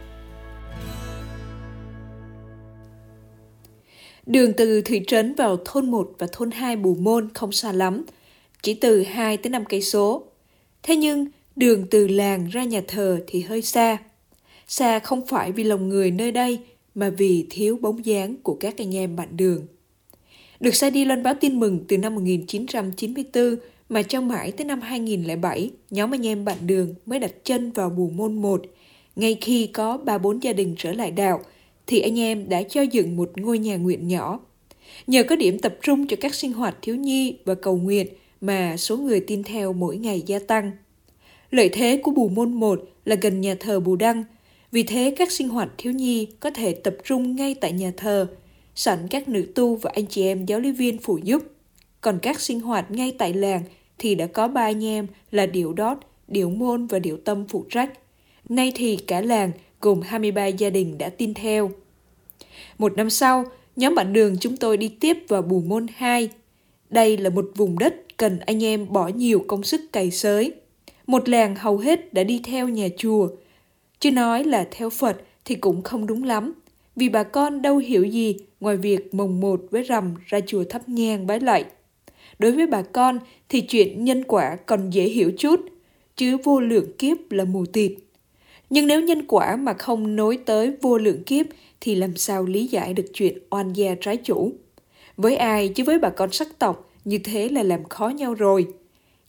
Đường 4.31 4.53
từ 4.53 4.81
thị 4.81 5.01
trấn 5.07 5.35
vào 5.35 5.57
thôn 5.65 5.91
1 5.91 6.11
và 6.19 6.27
thôn 6.31 6.51
2 6.51 6.75
Bù 6.75 6.95
Môn 6.95 7.29
không 7.33 7.51
xa 7.51 7.71
lắm, 7.71 8.05
chỉ 8.61 8.73
từ 8.73 9.03
2 9.03 9.37
tới 9.37 9.49
5 9.49 9.65
cây 9.65 9.81
số. 9.81 10.23
Thế 10.83 10.95
nhưng, 10.95 11.25
đường 11.55 11.85
từ 11.89 12.07
làng 12.07 12.47
ra 12.49 12.63
nhà 12.63 12.81
thờ 12.87 13.19
thì 13.27 13.41
hơi 13.41 13.61
xa. 13.61 13.97
Xa 14.67 14.99
không 14.99 15.27
phải 15.27 15.51
vì 15.51 15.63
lòng 15.63 15.89
người 15.89 16.11
nơi 16.11 16.31
đây, 16.31 16.59
mà 16.95 17.09
vì 17.09 17.47
thiếu 17.49 17.77
bóng 17.81 18.05
dáng 18.05 18.35
của 18.43 18.53
các 18.53 18.77
anh 18.77 18.95
em 18.95 19.15
bạn 19.15 19.37
đường. 19.37 19.67
Được 20.59 20.75
sai 20.75 20.91
đi 20.91 21.05
lên 21.05 21.23
báo 21.23 21.33
tin 21.33 21.59
mừng 21.59 21.79
từ 21.87 21.97
năm 21.97 22.15
1994 22.15 23.55
mà 23.89 24.03
cho 24.03 24.21
mãi 24.21 24.51
tới 24.51 24.65
năm 24.65 24.81
2007, 24.81 25.71
nhóm 25.89 26.13
anh 26.13 26.27
em 26.27 26.45
bạn 26.45 26.57
đường 26.67 26.93
mới 27.05 27.19
đặt 27.19 27.31
chân 27.43 27.71
vào 27.71 27.89
bù 27.89 28.09
môn 28.09 28.41
1. 28.41 28.61
Ngay 29.15 29.37
khi 29.41 29.67
có 29.67 29.97
ba 29.97 30.17
bốn 30.17 30.43
gia 30.43 30.53
đình 30.53 30.75
trở 30.77 30.91
lại 30.91 31.11
đạo, 31.11 31.41
thì 31.91 31.99
anh 31.99 32.19
em 32.19 32.49
đã 32.49 32.63
cho 32.63 32.81
dựng 32.81 33.15
một 33.15 33.31
ngôi 33.35 33.59
nhà 33.59 33.77
nguyện 33.77 34.07
nhỏ. 34.07 34.39
Nhờ 35.07 35.23
có 35.23 35.35
điểm 35.35 35.59
tập 35.59 35.75
trung 35.81 36.07
cho 36.07 36.17
các 36.19 36.35
sinh 36.35 36.53
hoạt 36.53 36.77
thiếu 36.81 36.95
nhi 36.95 37.35
và 37.45 37.55
cầu 37.55 37.77
nguyện 37.77 38.07
mà 38.41 38.77
số 38.77 38.97
người 38.97 39.19
tin 39.19 39.43
theo 39.43 39.73
mỗi 39.73 39.97
ngày 39.97 40.23
gia 40.25 40.39
tăng. 40.39 40.71
Lợi 41.49 41.69
thế 41.69 41.99
của 42.03 42.11
bù 42.11 42.29
môn 42.29 42.53
1 42.53 42.81
là 43.05 43.15
gần 43.15 43.41
nhà 43.41 43.55
thờ 43.59 43.79
Bù 43.79 43.95
Đăng, 43.95 44.23
vì 44.71 44.83
thế 44.83 45.15
các 45.17 45.31
sinh 45.31 45.49
hoạt 45.49 45.69
thiếu 45.77 45.93
nhi 45.93 46.27
có 46.39 46.49
thể 46.49 46.73
tập 46.73 46.95
trung 47.03 47.35
ngay 47.35 47.55
tại 47.55 47.71
nhà 47.71 47.91
thờ, 47.97 48.27
sẵn 48.75 49.07
các 49.09 49.29
nữ 49.29 49.45
tu 49.55 49.75
và 49.75 49.91
anh 49.93 50.05
chị 50.05 50.23
em 50.23 50.45
giáo 50.45 50.59
lý 50.59 50.71
viên 50.71 50.97
phụ 50.97 51.19
giúp. 51.23 51.43
Còn 52.01 52.19
các 52.21 52.39
sinh 52.39 52.59
hoạt 52.59 52.91
ngay 52.91 53.15
tại 53.17 53.33
làng 53.33 53.61
thì 53.97 54.15
đã 54.15 54.27
có 54.27 54.47
ba 54.47 54.61
anh 54.61 54.85
em 54.85 55.07
là 55.31 55.45
Điệu 55.45 55.73
Đót, 55.73 55.97
Điệu 56.27 56.49
Môn 56.49 56.87
và 56.87 56.99
Điệu 56.99 57.17
Tâm 57.17 57.45
phụ 57.49 57.65
trách. 57.69 57.93
Nay 58.49 58.71
thì 58.75 58.97
cả 58.97 59.21
làng 59.21 59.51
gồm 59.81 60.01
23 60.01 60.47
gia 60.47 60.69
đình 60.69 60.97
đã 60.97 61.09
tin 61.09 61.33
theo. 61.33 61.71
Một 62.77 62.97
năm 62.97 63.09
sau, 63.09 63.45
nhóm 63.75 63.95
bạn 63.95 64.13
đường 64.13 64.37
chúng 64.39 64.57
tôi 64.57 64.77
đi 64.77 64.87
tiếp 64.99 65.17
vào 65.27 65.41
Bù 65.41 65.61
Môn 65.61 65.87
2. 65.95 66.29
Đây 66.89 67.17
là 67.17 67.29
một 67.29 67.51
vùng 67.55 67.79
đất 67.79 67.95
cần 68.17 68.39
anh 68.39 68.63
em 68.63 68.93
bỏ 68.93 69.07
nhiều 69.07 69.45
công 69.47 69.63
sức 69.63 69.81
cày 69.93 70.11
xới. 70.11 70.53
Một 71.07 71.29
làng 71.29 71.55
hầu 71.55 71.77
hết 71.77 72.13
đã 72.13 72.23
đi 72.23 72.41
theo 72.43 72.67
nhà 72.67 72.87
chùa. 72.97 73.27
Chứ 73.99 74.11
nói 74.11 74.43
là 74.43 74.67
theo 74.71 74.89
Phật 74.89 75.21
thì 75.45 75.55
cũng 75.55 75.81
không 75.81 76.07
đúng 76.07 76.23
lắm. 76.23 76.53
Vì 76.95 77.09
bà 77.09 77.23
con 77.23 77.61
đâu 77.61 77.77
hiểu 77.77 78.03
gì 78.03 78.35
ngoài 78.59 78.77
việc 78.77 79.13
mồng 79.13 79.39
một 79.39 79.61
với 79.71 79.83
rằm 79.83 80.13
ra 80.25 80.39
chùa 80.47 80.63
thắp 80.63 80.89
nhang 80.89 81.27
bái 81.27 81.39
lạy. 81.39 81.65
Đối 82.39 82.51
với 82.51 82.67
bà 82.67 82.81
con 82.81 83.19
thì 83.49 83.61
chuyện 83.61 84.03
nhân 84.03 84.23
quả 84.23 84.55
còn 84.55 84.89
dễ 84.89 85.03
hiểu 85.03 85.31
chút, 85.37 85.59
chứ 86.15 86.37
vô 86.43 86.59
lượng 86.59 86.91
kiếp 86.97 87.17
là 87.31 87.45
mù 87.45 87.65
tịt. 87.65 87.91
Nhưng 88.69 88.87
nếu 88.87 89.01
nhân 89.01 89.25
quả 89.27 89.55
mà 89.55 89.73
không 89.73 90.15
nối 90.15 90.37
tới 90.45 90.73
vô 90.81 90.97
lượng 90.97 91.23
kiếp 91.23 91.45
thì 91.81 91.95
làm 91.95 92.15
sao 92.15 92.45
lý 92.45 92.67
giải 92.67 92.93
được 92.93 93.05
chuyện 93.13 93.37
oan 93.49 93.73
gia 93.73 93.95
trái 94.01 94.17
chủ? 94.17 94.51
Với 95.17 95.35
ai 95.35 95.67
chứ 95.67 95.83
với 95.83 95.99
bà 95.99 96.09
con 96.09 96.31
sắc 96.31 96.59
tộc 96.59 96.89
như 97.05 97.17
thế 97.17 97.49
là 97.49 97.63
làm 97.63 97.83
khó 97.89 98.09
nhau 98.09 98.33
rồi. 98.33 98.67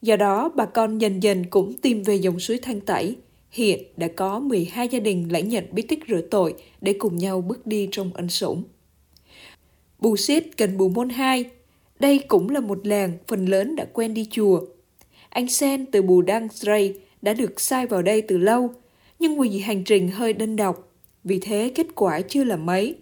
Do 0.03 0.17
đó 0.17 0.51
bà 0.55 0.65
con 0.65 0.99
dần 0.99 1.23
dần 1.23 1.45
cũng 1.51 1.75
tìm 1.75 2.03
về 2.03 2.15
dòng 2.15 2.41
suối 2.41 2.59
Thanh 2.63 2.81
Tẩy. 2.81 3.17
Hiện 3.51 3.83
đã 3.97 4.09
có 4.17 4.41
12 4.41 4.89
gia 4.89 5.01
đình 5.01 5.29
lãnh 5.33 5.49
nhận 5.49 5.65
bí 5.73 5.83
tích 5.83 5.99
rửa 6.09 6.21
tội 6.31 6.55
để 6.81 6.93
cùng 6.93 7.17
nhau 7.17 7.41
bước 7.41 7.67
đi 7.67 7.89
trong 7.93 8.11
ân 8.15 8.29
sủng. 8.29 8.63
Bù 9.99 10.17
Xít 10.17 10.59
gần 10.59 10.77
Bù 10.77 10.89
Môn 10.89 11.09
2, 11.09 11.45
đây 12.01 12.19
cũng 12.19 12.51
là 12.51 12.61
một 12.61 12.87
làng 12.87 13.13
phần 13.29 13.47
lớn 13.47 13.77
đã 13.77 13.85
quen 13.93 14.15
đi 14.15 14.27
chùa. 14.31 14.61
Anh 15.29 15.49
Sen 15.49 15.87
từ 15.87 16.03
Bù 16.03 16.23
Đăng 16.23 16.49
Srei 16.49 16.95
đã 17.23 17.35
được 17.35 17.61
sai 17.61 17.87
vào 17.87 18.03
đây 18.03 18.23
từ 18.23 18.39
lâu, 18.39 18.71
nhưng 19.19 19.39
vì 19.39 19.59
hành 19.59 19.85
trình 19.85 20.09
hơi 20.09 20.33
đơn 20.33 20.57
độc, 20.57 20.92
vì 21.25 21.39
thế 21.39 21.73
kết 21.75 21.87
quả 21.95 22.21
chưa 22.21 22.45
là 22.45 22.57
mấy. 22.57 22.97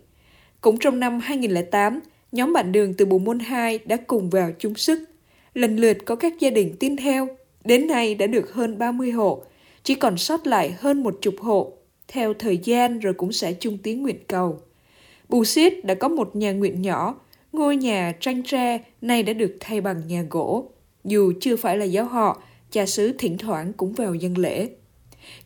Cũng 0.61 0.79
trong 0.79 1.01
năm 1.01 1.21
2008, 1.21 2.01
nhóm 2.33 2.53
bạn 2.53 2.73
đường 2.73 2.95
từ 2.95 3.05
bộ 3.05 3.19
Môn 3.19 3.39
2 3.39 3.79
đã 3.79 3.97
cùng 3.97 4.31
vào 4.31 4.51
chung 4.59 4.75
sức. 4.75 5.05
Lần 5.55 5.77
lượt 5.77 5.97
có 6.05 6.17
các 6.17 6.41
gia 6.41 6.51
đình 6.51 6.77
tin 6.81 6.97
theo, 6.97 7.29
đến 7.65 7.87
nay 7.87 8.15
đã 8.15 8.27
được 8.27 8.53
hơn 8.53 8.79
30 8.79 9.11
hộ, 9.11 9.43
chỉ 9.83 9.95
còn 9.95 10.17
sót 10.17 10.47
lại 10.47 10.75
hơn 10.79 11.03
một 11.03 11.19
chục 11.21 11.35
hộ. 11.41 11.73
Theo 12.09 12.35
thời 12.35 12.59
gian 12.59 12.99
rồi 12.99 13.15
cũng 13.15 13.33
sẽ 13.33 13.53
chung 13.53 13.79
tiếng 13.83 14.03
nguyện 14.03 14.19
cầu. 14.27 14.61
Bù 15.29 15.45
Xít 15.45 15.85
đã 15.85 15.95
có 15.95 16.09
một 16.09 16.37
nhà 16.37 16.53
nguyện 16.53 16.83
nhỏ, 16.83 17.21
ngôi 17.53 17.77
nhà 17.77 18.13
tranh 18.21 18.43
tre 18.43 18.79
nay 19.01 19.23
đã 19.23 19.33
được 19.33 19.57
thay 19.61 19.81
bằng 19.81 20.03
nhà 20.07 20.25
gỗ. 20.31 20.71
Dù 21.05 21.33
chưa 21.41 21.57
phải 21.57 21.79
là 21.79 21.85
giáo 21.85 22.05
họ, 22.05 22.43
cha 22.71 22.87
xứ 22.87 23.13
thỉnh 23.19 23.39
thoảng 23.39 23.73
cũng 23.73 23.93
vào 23.93 24.15
dân 24.15 24.39
lễ. 24.39 24.69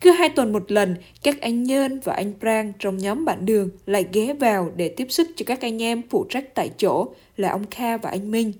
Cứ 0.01 0.11
hai 0.11 0.29
tuần 0.29 0.53
một 0.53 0.71
lần, 0.71 0.95
các 1.23 1.41
anh 1.41 1.63
Nhơn 1.63 1.99
và 2.03 2.13
anh 2.13 2.33
Prang 2.39 2.73
trong 2.79 2.97
nhóm 2.97 3.25
bạn 3.25 3.45
đường 3.45 3.69
lại 3.85 4.05
ghé 4.13 4.33
vào 4.33 4.71
để 4.75 4.89
tiếp 4.89 5.07
sức 5.09 5.27
cho 5.35 5.45
các 5.45 5.61
anh 5.61 5.81
em 5.81 6.01
phụ 6.09 6.25
trách 6.29 6.55
tại 6.55 6.69
chỗ 6.77 7.07
là 7.37 7.49
ông 7.49 7.65
Kha 7.71 7.97
và 7.97 8.09
anh 8.09 8.31
Minh. 8.31 8.53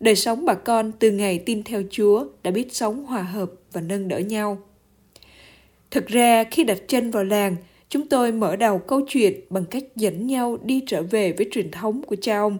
Đời 0.00 0.16
sống 0.16 0.44
bà 0.44 0.54
con 0.54 0.92
từ 0.92 1.10
ngày 1.10 1.38
tin 1.38 1.62
theo 1.62 1.82
Chúa 1.90 2.26
đã 2.42 2.50
biết 2.50 2.74
sống 2.74 3.04
hòa 3.04 3.22
hợp 3.22 3.50
và 3.72 3.80
nâng 3.80 4.08
đỡ 4.08 4.18
nhau. 4.18 4.58
Thực 5.90 6.06
ra 6.06 6.44
khi 6.44 6.64
đặt 6.64 6.78
chân 6.88 7.10
vào 7.10 7.24
làng, 7.24 7.56
chúng 7.88 8.06
tôi 8.06 8.32
mở 8.32 8.56
đầu 8.56 8.78
câu 8.78 9.00
chuyện 9.08 9.40
bằng 9.50 9.64
cách 9.64 9.84
dẫn 9.96 10.26
nhau 10.26 10.58
đi 10.62 10.82
trở 10.86 11.02
về 11.02 11.32
với 11.32 11.48
truyền 11.50 11.70
thống 11.70 12.02
của 12.02 12.16
cha 12.16 12.38
ông. 12.38 12.58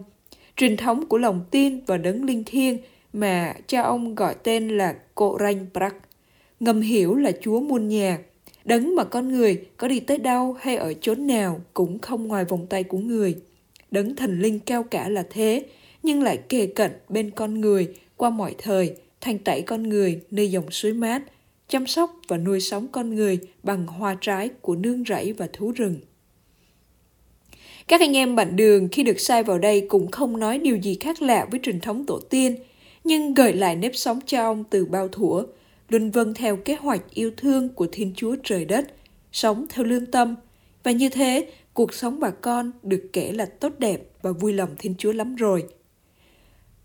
Truyền 0.55 0.77
thống 0.77 1.05
của 1.05 1.17
lòng 1.17 1.45
tin 1.51 1.79
và 1.85 1.97
đấng 1.97 2.23
linh 2.23 2.43
thiêng 2.43 2.77
mà 3.13 3.53
cha 3.67 3.81
ông 3.81 4.15
gọi 4.15 4.35
tên 4.43 4.77
là 4.77 4.95
Cô 5.15 5.37
Ranh 5.39 5.65
Prak 5.73 5.95
ngầm 6.59 6.81
hiểu 6.81 7.15
là 7.15 7.31
Chúa 7.41 7.59
muôn 7.59 7.87
nhà. 7.87 8.19
Đấng 8.65 8.95
mà 8.95 9.03
con 9.03 9.31
người 9.31 9.65
có 9.77 9.87
đi 9.87 9.99
tới 9.99 10.17
đâu 10.17 10.55
hay 10.59 10.75
ở 10.75 10.93
chốn 11.01 11.27
nào 11.27 11.61
cũng 11.73 11.99
không 11.99 12.27
ngoài 12.27 12.45
vòng 12.45 12.67
tay 12.69 12.83
của 12.83 12.97
người. 12.97 13.35
Đấng 13.91 14.15
thần 14.15 14.39
linh 14.39 14.59
cao 14.59 14.83
cả 14.83 15.09
là 15.09 15.23
thế, 15.29 15.65
nhưng 16.03 16.23
lại 16.23 16.37
kề 16.49 16.67
cận 16.67 16.91
bên 17.09 17.31
con 17.31 17.61
người 17.61 17.87
qua 18.17 18.29
mọi 18.29 18.55
thời, 18.57 18.95
thanh 19.21 19.39
tẩy 19.39 19.61
con 19.61 19.83
người 19.83 20.19
nơi 20.31 20.51
dòng 20.51 20.71
suối 20.71 20.93
mát, 20.93 21.23
chăm 21.67 21.87
sóc 21.87 22.15
và 22.27 22.37
nuôi 22.37 22.59
sống 22.59 22.87
con 22.91 23.15
người 23.15 23.39
bằng 23.63 23.87
hoa 23.87 24.17
trái 24.21 24.49
của 24.61 24.75
nương 24.75 25.03
rẫy 25.07 25.33
và 25.33 25.47
thú 25.53 25.71
rừng. 25.71 25.95
Các 27.87 28.01
anh 28.01 28.17
em 28.17 28.35
bạn 28.35 28.55
đường 28.55 28.87
khi 28.91 29.03
được 29.03 29.19
sai 29.19 29.43
vào 29.43 29.59
đây 29.59 29.85
cũng 29.89 30.11
không 30.11 30.39
nói 30.39 30.59
điều 30.59 30.75
gì 30.75 30.97
khác 30.99 31.21
lạ 31.21 31.47
với 31.51 31.59
truyền 31.63 31.79
thống 31.79 32.05
tổ 32.05 32.19
tiên, 32.19 32.55
nhưng 33.03 33.33
gợi 33.33 33.53
lại 33.53 33.75
nếp 33.75 33.95
sống 33.95 34.19
cha 34.25 34.41
ông 34.41 34.63
từ 34.69 34.85
bao 34.85 35.07
thủa 35.07 35.43
luôn 35.89 36.11
vâng 36.11 36.33
theo 36.33 36.55
kế 36.55 36.75
hoạch 36.75 37.13
yêu 37.13 37.31
thương 37.37 37.69
của 37.69 37.87
Thiên 37.91 38.13
Chúa 38.15 38.35
trời 38.43 38.65
đất, 38.65 38.87
sống 39.31 39.65
theo 39.69 39.85
lương 39.85 40.05
tâm. 40.05 40.35
Và 40.83 40.91
như 40.91 41.09
thế, 41.09 41.51
cuộc 41.73 41.93
sống 41.93 42.19
bà 42.19 42.29
con 42.29 42.71
được 42.83 43.09
kể 43.13 43.31
là 43.31 43.45
tốt 43.45 43.73
đẹp 43.79 44.01
và 44.21 44.31
vui 44.31 44.53
lòng 44.53 44.69
Thiên 44.79 44.95
Chúa 44.97 45.11
lắm 45.11 45.35
rồi. 45.35 45.63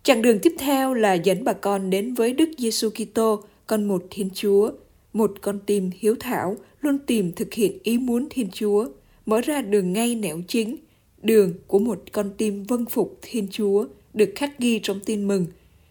Chặng 0.03 0.23
đường 0.23 0.39
tiếp 0.39 0.53
theo 0.59 0.95
là 0.95 1.15
dẫn 1.15 1.45
bà 1.45 1.53
con 1.53 1.91
đến 1.91 2.15
với 2.15 2.33
Đức 2.33 2.51
Giêsu 2.59 2.91
Kitô, 2.91 3.45
con 3.67 3.85
một 3.85 4.05
Thiên 4.11 4.31
Chúa, 4.35 4.73
một 5.13 5.33
con 5.41 5.59
tim 5.67 5.91
hiếu 5.99 6.15
thảo 6.21 6.57
luôn 6.81 6.99
tìm 6.99 7.33
thực 7.33 7.55
hiện 7.55 7.79
ý 7.83 7.99
muốn 7.99 8.27
Thiên 8.31 8.49
Chúa, 8.51 8.89
mở 9.27 9.41
ra 9.41 9.63
đường 9.63 9.93
ngay 9.93 10.15
nẻo 10.15 10.41
chính, 10.49 10.77
đường 11.23 11.55
của 11.67 11.79
một 11.79 12.03
con 12.13 12.31
tim 12.39 12.65
vâng 12.65 12.85
phục 12.91 13.19
Thiên 13.23 13.49
Chúa 13.51 13.87
được 14.15 14.33
khắc 14.37 14.59
ghi 14.59 14.81
trong 14.83 15.01
tin 15.01 15.29
mừng, 15.29 15.47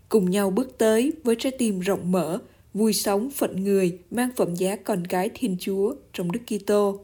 cùng 0.09 0.29
nhau 0.29 0.51
bước 0.51 0.77
tới 0.77 1.13
với 1.23 1.35
trái 1.39 1.51
tim 1.51 1.79
rộng 1.79 2.11
mở, 2.11 2.39
vui 2.73 2.93
sống 2.93 3.29
phận 3.31 3.63
người 3.63 3.97
mang 4.11 4.29
phẩm 4.35 4.55
giá 4.55 4.75
con 4.75 5.07
cái 5.07 5.29
Thiên 5.33 5.57
Chúa 5.59 5.93
trong 6.13 6.31
Đức 6.31 6.39
Kitô. 6.47 6.99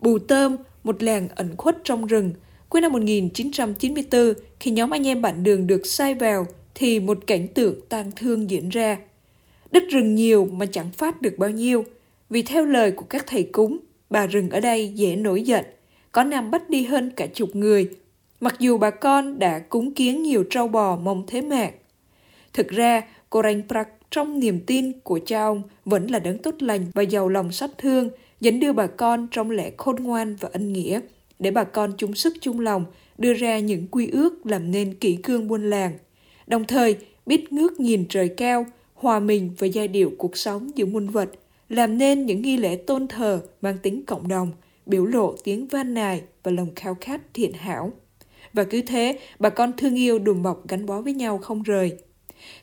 Bù 0.00 0.18
Tôm, 0.18 0.56
một 0.84 1.02
làng 1.02 1.28
ẩn 1.34 1.56
khuất 1.56 1.76
trong 1.84 2.06
rừng, 2.06 2.32
cuối 2.68 2.80
năm 2.80 2.92
1994, 2.92 4.32
khi 4.60 4.70
nhóm 4.70 4.90
anh 4.90 5.06
em 5.06 5.22
bạn 5.22 5.42
đường 5.42 5.66
được 5.66 5.86
sai 5.86 6.14
vào, 6.14 6.46
thì 6.74 7.00
một 7.00 7.18
cảnh 7.26 7.48
tượng 7.48 7.80
tang 7.88 8.10
thương 8.16 8.50
diễn 8.50 8.68
ra. 8.68 8.98
Đất 9.70 9.82
rừng 9.90 10.14
nhiều 10.14 10.48
mà 10.52 10.66
chẳng 10.66 10.90
phát 10.90 11.22
được 11.22 11.34
bao 11.38 11.50
nhiêu, 11.50 11.84
vì 12.30 12.42
theo 12.42 12.64
lời 12.64 12.90
của 12.90 13.06
các 13.08 13.24
thầy 13.26 13.42
cúng, 13.42 13.78
bà 14.10 14.26
rừng 14.26 14.50
ở 14.50 14.60
đây 14.60 14.88
dễ 14.88 15.16
nổi 15.16 15.42
giận, 15.42 15.64
có 16.12 16.24
năm 16.24 16.50
bắt 16.50 16.70
đi 16.70 16.84
hơn 16.84 17.10
cả 17.16 17.26
chục 17.26 17.56
người, 17.56 17.88
mặc 18.40 18.54
dù 18.58 18.78
bà 18.78 18.90
con 18.90 19.38
đã 19.38 19.58
cúng 19.58 19.94
kiến 19.94 20.22
nhiều 20.22 20.44
trâu 20.50 20.68
bò 20.68 20.96
mong 20.96 21.24
thế 21.26 21.42
mạng. 21.42 21.72
Thực 22.52 22.68
ra, 22.68 23.02
cô 23.30 23.42
Ranh 23.42 23.62
Prak 23.68 23.88
trong 24.10 24.40
niềm 24.40 24.60
tin 24.66 24.92
của 25.00 25.20
cha 25.26 25.42
ông 25.42 25.62
vẫn 25.84 26.06
là 26.06 26.18
đấng 26.18 26.38
tốt 26.38 26.54
lành 26.58 26.86
và 26.94 27.02
giàu 27.02 27.28
lòng 27.28 27.52
sát 27.52 27.70
thương, 27.78 28.10
dẫn 28.40 28.60
đưa 28.60 28.72
bà 28.72 28.86
con 28.86 29.28
trong 29.30 29.50
lẽ 29.50 29.70
khôn 29.76 29.96
ngoan 29.96 30.36
và 30.36 30.48
ân 30.52 30.72
nghĩa, 30.72 31.00
để 31.38 31.50
bà 31.50 31.64
con 31.64 31.92
chung 31.98 32.14
sức 32.14 32.34
chung 32.40 32.60
lòng 32.60 32.84
đưa 33.18 33.34
ra 33.34 33.58
những 33.58 33.86
quy 33.90 34.08
ước 34.10 34.46
làm 34.46 34.70
nên 34.70 34.94
kỷ 34.94 35.16
cương 35.16 35.48
buôn 35.48 35.70
làng. 35.70 35.98
Đồng 36.46 36.64
thời, 36.64 36.96
biết 37.26 37.52
ngước 37.52 37.80
nhìn 37.80 38.04
trời 38.08 38.28
cao, 38.28 38.66
hòa 38.94 39.20
mình 39.20 39.50
với 39.58 39.70
giai 39.70 39.88
điệu 39.88 40.12
cuộc 40.18 40.36
sống 40.36 40.70
giữa 40.74 40.86
muôn 40.86 41.08
vật, 41.08 41.30
làm 41.68 41.98
nên 41.98 42.26
những 42.26 42.42
nghi 42.42 42.56
lễ 42.56 42.76
tôn 42.76 43.08
thờ 43.08 43.40
mang 43.60 43.78
tính 43.82 44.04
cộng 44.06 44.28
đồng, 44.28 44.52
biểu 44.86 45.04
lộ 45.04 45.36
tiếng 45.44 45.66
van 45.66 45.94
nài 45.94 46.22
và 46.42 46.52
lòng 46.52 46.68
khao 46.76 46.96
khát 47.00 47.20
thiện 47.34 47.52
hảo. 47.52 47.92
Và 48.52 48.64
cứ 48.64 48.82
thế, 48.82 49.18
bà 49.38 49.50
con 49.50 49.72
thương 49.76 49.98
yêu 49.98 50.18
đùm 50.18 50.42
bọc 50.42 50.68
gắn 50.68 50.86
bó 50.86 51.00
với 51.00 51.12
nhau 51.12 51.38
không 51.38 51.62
rời. 51.62 51.92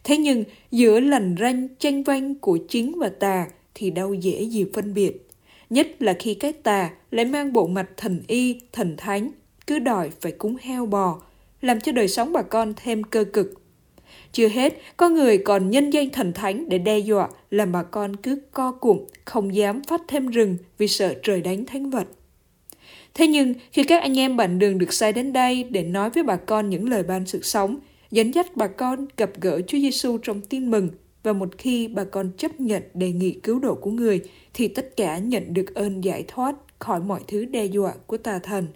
Thế 0.03 0.17
nhưng 0.17 0.43
giữa 0.71 0.99
lành 0.99 1.35
ranh 1.39 1.67
tranh 1.79 2.03
vanh 2.03 2.35
của 2.35 2.57
chính 2.69 2.99
và 2.99 3.09
tà 3.09 3.47
thì 3.75 3.91
đâu 3.91 4.13
dễ 4.13 4.41
gì 4.41 4.65
phân 4.73 4.93
biệt. 4.93 5.27
Nhất 5.69 5.87
là 5.99 6.13
khi 6.19 6.33
cái 6.33 6.53
tà 6.53 6.89
lại 7.11 7.25
mang 7.25 7.53
bộ 7.53 7.67
mặt 7.67 7.89
thần 7.97 8.21
y, 8.27 8.59
thần 8.71 8.97
thánh, 8.97 9.31
cứ 9.67 9.79
đòi 9.79 10.09
phải 10.21 10.31
cúng 10.31 10.55
heo 10.61 10.85
bò, 10.85 11.21
làm 11.61 11.81
cho 11.81 11.91
đời 11.91 12.07
sống 12.07 12.33
bà 12.33 12.41
con 12.41 12.73
thêm 12.83 13.03
cơ 13.03 13.23
cực. 13.23 13.61
Chưa 14.31 14.47
hết, 14.47 14.73
có 14.97 15.09
người 15.09 15.37
còn 15.37 15.69
nhân 15.69 15.89
danh 15.89 16.09
thần 16.09 16.33
thánh 16.33 16.69
để 16.69 16.77
đe 16.77 16.99
dọa 16.99 17.29
làm 17.51 17.71
bà 17.71 17.83
con 17.83 18.15
cứ 18.15 18.39
co 18.51 18.71
cụm, 18.71 18.99
không 19.25 19.55
dám 19.55 19.83
phát 19.83 20.01
thêm 20.07 20.27
rừng 20.27 20.57
vì 20.77 20.87
sợ 20.87 21.13
trời 21.23 21.41
đánh 21.41 21.65
thánh 21.65 21.89
vật. 21.89 22.07
Thế 23.13 23.27
nhưng, 23.27 23.53
khi 23.71 23.83
các 23.83 24.01
anh 24.01 24.19
em 24.19 24.37
bạn 24.37 24.59
đường 24.59 24.77
được 24.77 24.93
sai 24.93 25.13
đến 25.13 25.33
đây 25.33 25.63
để 25.63 25.83
nói 25.83 26.09
với 26.09 26.23
bà 26.23 26.35
con 26.35 26.69
những 26.69 26.89
lời 26.89 27.03
ban 27.03 27.25
sự 27.25 27.39
sống, 27.43 27.77
dẫn 28.11 28.33
dắt 28.33 28.55
bà 28.55 28.67
con 28.67 29.05
gặp 29.17 29.31
gỡ 29.41 29.61
Chúa 29.67 29.77
Giêsu 29.77 30.17
trong 30.17 30.41
tin 30.41 30.71
mừng 30.71 30.89
và 31.23 31.33
một 31.33 31.49
khi 31.57 31.87
bà 31.87 32.03
con 32.03 32.31
chấp 32.37 32.59
nhận 32.59 32.83
đề 32.93 33.11
nghị 33.11 33.31
cứu 33.31 33.59
độ 33.59 33.75
của 33.75 33.91
người 33.91 34.21
thì 34.53 34.67
tất 34.67 34.97
cả 34.97 35.17
nhận 35.17 35.53
được 35.53 35.75
ơn 35.75 36.01
giải 36.01 36.23
thoát 36.27 36.55
khỏi 36.79 36.99
mọi 36.99 37.19
thứ 37.27 37.45
đe 37.45 37.65
dọa 37.65 37.93
của 38.07 38.17
tà 38.17 38.39
thần. 38.39 38.67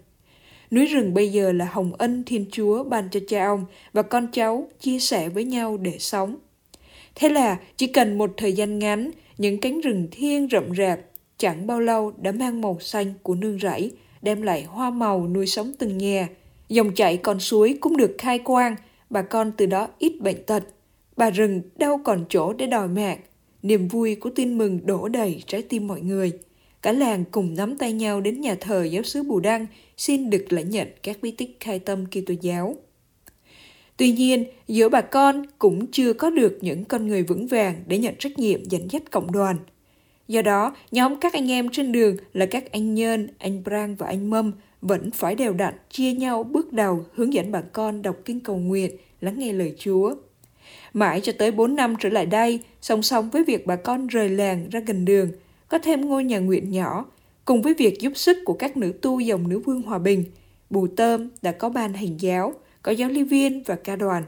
Núi 0.70 0.86
rừng 0.86 1.14
bây 1.14 1.32
giờ 1.32 1.52
là 1.52 1.68
hồng 1.72 1.92
ân 1.98 2.22
Thiên 2.26 2.46
Chúa 2.52 2.84
ban 2.84 3.08
cho 3.10 3.20
cha 3.28 3.46
ông 3.46 3.64
và 3.92 4.02
con 4.02 4.28
cháu 4.32 4.68
chia 4.80 4.98
sẻ 4.98 5.28
với 5.28 5.44
nhau 5.44 5.76
để 5.76 5.96
sống. 5.98 6.36
Thế 7.14 7.28
là 7.28 7.58
chỉ 7.76 7.86
cần 7.86 8.18
một 8.18 8.34
thời 8.36 8.52
gian 8.52 8.78
ngắn, 8.78 9.10
những 9.38 9.60
cánh 9.60 9.80
rừng 9.80 10.08
thiên 10.10 10.48
rậm 10.50 10.76
rạp 10.76 11.00
chẳng 11.38 11.66
bao 11.66 11.80
lâu 11.80 12.12
đã 12.22 12.32
mang 12.32 12.60
màu 12.60 12.78
xanh 12.80 13.14
của 13.22 13.34
nương 13.34 13.58
rẫy, 13.58 13.90
đem 14.22 14.42
lại 14.42 14.64
hoa 14.64 14.90
màu 14.90 15.28
nuôi 15.28 15.46
sống 15.46 15.72
từng 15.78 15.98
nhà. 15.98 16.28
Dòng 16.68 16.94
chảy 16.94 17.16
con 17.16 17.40
suối 17.40 17.78
cũng 17.80 17.96
được 17.96 18.14
khai 18.18 18.38
quang, 18.38 18.76
bà 19.10 19.22
con 19.22 19.52
từ 19.56 19.66
đó 19.66 19.88
ít 19.98 20.20
bệnh 20.20 20.44
tật. 20.46 20.64
Bà 21.16 21.30
rừng 21.30 21.62
đâu 21.76 22.00
còn 22.04 22.24
chỗ 22.28 22.52
để 22.52 22.66
đòi 22.66 22.88
mạng. 22.88 23.18
Niềm 23.62 23.88
vui 23.88 24.14
của 24.14 24.30
tin 24.34 24.58
mừng 24.58 24.86
đổ 24.86 25.08
đầy 25.08 25.42
trái 25.46 25.62
tim 25.62 25.86
mọi 25.86 26.00
người. 26.00 26.32
Cả 26.82 26.92
làng 26.92 27.24
cùng 27.30 27.54
nắm 27.54 27.78
tay 27.78 27.92
nhau 27.92 28.20
đến 28.20 28.40
nhà 28.40 28.54
thờ 28.60 28.84
giáo 28.84 29.02
sứ 29.02 29.22
Bù 29.22 29.40
Đăng 29.40 29.66
xin 29.96 30.30
được 30.30 30.44
lãnh 30.48 30.70
nhận 30.70 30.88
các 31.02 31.18
bí 31.22 31.30
tích 31.30 31.56
khai 31.60 31.78
tâm 31.78 32.06
Kitô 32.06 32.34
giáo. 32.40 32.76
Tuy 33.96 34.12
nhiên, 34.12 34.44
giữa 34.68 34.88
bà 34.88 35.00
con 35.00 35.46
cũng 35.58 35.86
chưa 35.86 36.12
có 36.12 36.30
được 36.30 36.58
những 36.60 36.84
con 36.84 37.06
người 37.06 37.22
vững 37.22 37.46
vàng 37.46 37.82
để 37.86 37.98
nhận 37.98 38.14
trách 38.18 38.38
nhiệm 38.38 38.64
dẫn 38.64 38.88
dắt 38.90 39.02
cộng 39.10 39.32
đoàn. 39.32 39.56
Do 40.28 40.42
đó, 40.42 40.76
nhóm 40.90 41.20
các 41.20 41.32
anh 41.32 41.50
em 41.50 41.68
trên 41.68 41.92
đường 41.92 42.16
là 42.32 42.46
các 42.46 42.72
anh 42.72 42.94
Nhơn, 42.94 43.28
anh 43.38 43.64
Brang 43.64 43.96
và 43.96 44.06
anh 44.06 44.30
Mâm 44.30 44.52
vẫn 44.82 45.10
phải 45.10 45.34
đều 45.34 45.52
đặn 45.52 45.74
chia 45.90 46.12
nhau 46.12 46.42
bước 46.42 46.72
đầu 46.72 47.04
hướng 47.14 47.32
dẫn 47.32 47.52
bà 47.52 47.60
con 47.60 48.02
đọc 48.02 48.16
kinh 48.24 48.40
cầu 48.40 48.56
nguyện, 48.56 48.96
lắng 49.20 49.38
nghe 49.38 49.52
lời 49.52 49.74
Chúa. 49.78 50.14
Mãi 50.94 51.20
cho 51.20 51.32
tới 51.38 51.50
4 51.50 51.76
năm 51.76 51.94
trở 52.00 52.08
lại 52.08 52.26
đây, 52.26 52.60
song 52.80 53.02
song 53.02 53.30
với 53.30 53.44
việc 53.44 53.66
bà 53.66 53.76
con 53.76 54.06
rời 54.06 54.28
làng 54.28 54.68
ra 54.70 54.80
gần 54.80 55.04
đường, 55.04 55.30
có 55.68 55.78
thêm 55.78 56.08
ngôi 56.08 56.24
nhà 56.24 56.38
nguyện 56.38 56.70
nhỏ, 56.70 57.04
cùng 57.44 57.62
với 57.62 57.74
việc 57.74 58.00
giúp 58.00 58.12
sức 58.14 58.38
của 58.44 58.54
các 58.54 58.76
nữ 58.76 58.92
tu 59.02 59.20
dòng 59.20 59.48
nữ 59.48 59.58
vương 59.58 59.82
hòa 59.82 59.98
bình, 59.98 60.24
Bù 60.70 60.86
Tôm 60.86 61.28
đã 61.42 61.52
có 61.52 61.68
ban 61.68 61.92
hành 61.92 62.20
giáo, 62.20 62.54
có 62.82 62.92
giáo 62.92 63.08
lý 63.08 63.22
viên 63.22 63.62
và 63.62 63.74
ca 63.74 63.96
đoàn. 63.96 64.22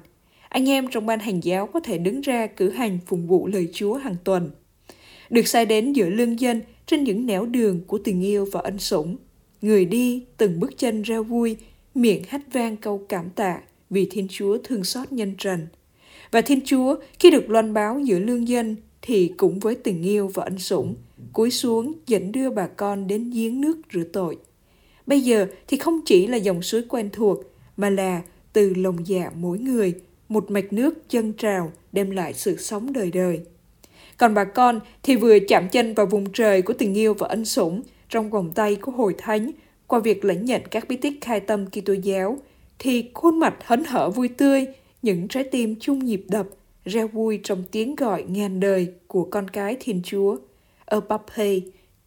Anh 0.48 0.68
em 0.68 0.88
trong 0.90 1.06
ban 1.06 1.18
hành 1.18 1.40
giáo 1.40 1.66
có 1.66 1.80
thể 1.80 1.98
đứng 1.98 2.20
ra 2.20 2.46
cử 2.46 2.70
hành 2.70 2.98
phụng 3.06 3.26
vụ 3.26 3.46
lời 3.46 3.68
Chúa 3.72 3.94
hàng 3.94 4.16
tuần. 4.24 4.50
Được 5.30 5.48
sai 5.48 5.66
đến 5.66 5.92
giữa 5.92 6.08
lương 6.08 6.40
dân 6.40 6.60
trên 6.86 7.04
những 7.04 7.26
nẻo 7.26 7.46
đường 7.46 7.80
của 7.86 7.98
tình 7.98 8.22
yêu 8.22 8.48
và 8.52 8.60
ân 8.60 8.78
sủng. 8.78 9.16
Người 9.62 9.84
đi 9.84 10.24
từng 10.36 10.60
bước 10.60 10.78
chân 10.78 11.02
reo 11.02 11.24
vui, 11.24 11.56
miệng 11.94 12.22
hát 12.28 12.40
vang 12.52 12.76
câu 12.76 13.02
cảm 13.08 13.30
tạ 13.30 13.60
vì 13.90 14.08
Thiên 14.10 14.26
Chúa 14.30 14.58
thương 14.64 14.84
xót 14.84 15.12
nhân 15.12 15.34
trần. 15.38 15.66
Và 16.30 16.40
Thiên 16.40 16.60
Chúa 16.64 16.96
khi 17.18 17.30
được 17.30 17.50
loan 17.50 17.74
báo 17.74 18.00
giữa 18.00 18.18
lương 18.18 18.48
dân 18.48 18.76
thì 19.02 19.32
cũng 19.36 19.58
với 19.58 19.74
tình 19.74 20.02
yêu 20.02 20.28
và 20.34 20.44
ân 20.44 20.58
sủng, 20.58 20.94
cúi 21.32 21.50
xuống 21.50 21.92
dẫn 22.06 22.32
đưa 22.32 22.50
bà 22.50 22.66
con 22.66 23.06
đến 23.06 23.30
giếng 23.30 23.60
nước 23.60 23.80
rửa 23.92 24.04
tội. 24.12 24.38
Bây 25.06 25.20
giờ 25.20 25.46
thì 25.68 25.76
không 25.76 26.00
chỉ 26.04 26.26
là 26.26 26.36
dòng 26.36 26.62
suối 26.62 26.82
quen 26.88 27.10
thuộc, 27.12 27.40
mà 27.76 27.90
là 27.90 28.22
từ 28.52 28.74
lòng 28.74 29.06
dạ 29.06 29.30
mỗi 29.36 29.58
người, 29.58 29.94
một 30.28 30.50
mạch 30.50 30.72
nước 30.72 31.08
chân 31.08 31.32
trào 31.32 31.72
đem 31.92 32.10
lại 32.10 32.34
sự 32.34 32.56
sống 32.56 32.92
đời 32.92 33.10
đời. 33.10 33.40
còn 34.16 34.34
bà 34.34 34.44
con 34.44 34.80
thì 35.02 35.16
vừa 35.16 35.38
chạm 35.48 35.68
chân 35.68 35.94
vào 35.94 36.06
vùng 36.06 36.32
trời 36.32 36.62
của 36.62 36.72
tình 36.72 36.94
yêu 36.94 37.14
và 37.14 37.28
ân 37.28 37.44
sủng 37.44 37.82
trong 38.12 38.30
vòng 38.30 38.52
tay 38.54 38.76
của 38.76 38.92
hội 38.92 39.14
thánh 39.18 39.50
qua 39.86 40.00
việc 40.00 40.24
lãnh 40.24 40.44
nhận 40.44 40.62
các 40.70 40.88
bí 40.88 40.96
tích 40.96 41.18
khai 41.20 41.40
tâm 41.40 41.66
Kitô 41.66 41.92
giáo 41.92 42.38
thì 42.78 43.10
khuôn 43.14 43.38
mặt 43.38 43.54
hấn 43.64 43.84
hở 43.84 44.10
vui 44.10 44.28
tươi, 44.28 44.66
những 45.02 45.28
trái 45.28 45.44
tim 45.44 45.74
chung 45.80 45.98
nhịp 45.98 46.24
đập, 46.28 46.46
reo 46.84 47.08
vui 47.08 47.40
trong 47.44 47.64
tiếng 47.70 47.96
gọi 47.96 48.24
ngàn 48.28 48.60
đời 48.60 48.92
của 49.06 49.24
con 49.30 49.48
cái 49.50 49.76
Thiên 49.80 50.00
Chúa. 50.04 50.36
Ở 50.84 51.00
Pape, 51.00 51.56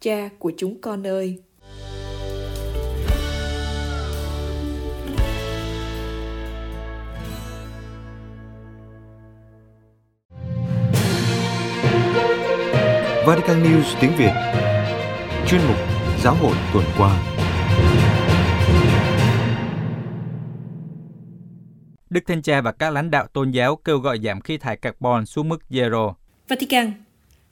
cha 0.00 0.28
của 0.38 0.52
chúng 0.56 0.80
con 0.80 1.06
ơi! 1.06 1.38
Vatican 13.26 13.62
News 13.62 14.00
tiếng 14.00 14.12
Việt 14.18 14.32
Chuyên 15.46 15.60
mục 15.68 15.95
Giáo 16.24 16.34
hội 16.34 16.56
tuần 16.72 16.84
qua 16.98 17.22
Đức 22.10 22.20
Thánh 22.26 22.42
Cha 22.42 22.60
và 22.60 22.72
các 22.72 22.90
lãnh 22.90 23.10
đạo 23.10 23.26
tôn 23.32 23.50
giáo 23.50 23.76
kêu 23.76 23.98
gọi 23.98 24.20
giảm 24.24 24.40
khí 24.40 24.58
thải 24.58 24.76
carbon 24.76 25.26
xuống 25.26 25.48
mức 25.48 25.62
zero. 25.70 26.12
Vatican 26.48 26.92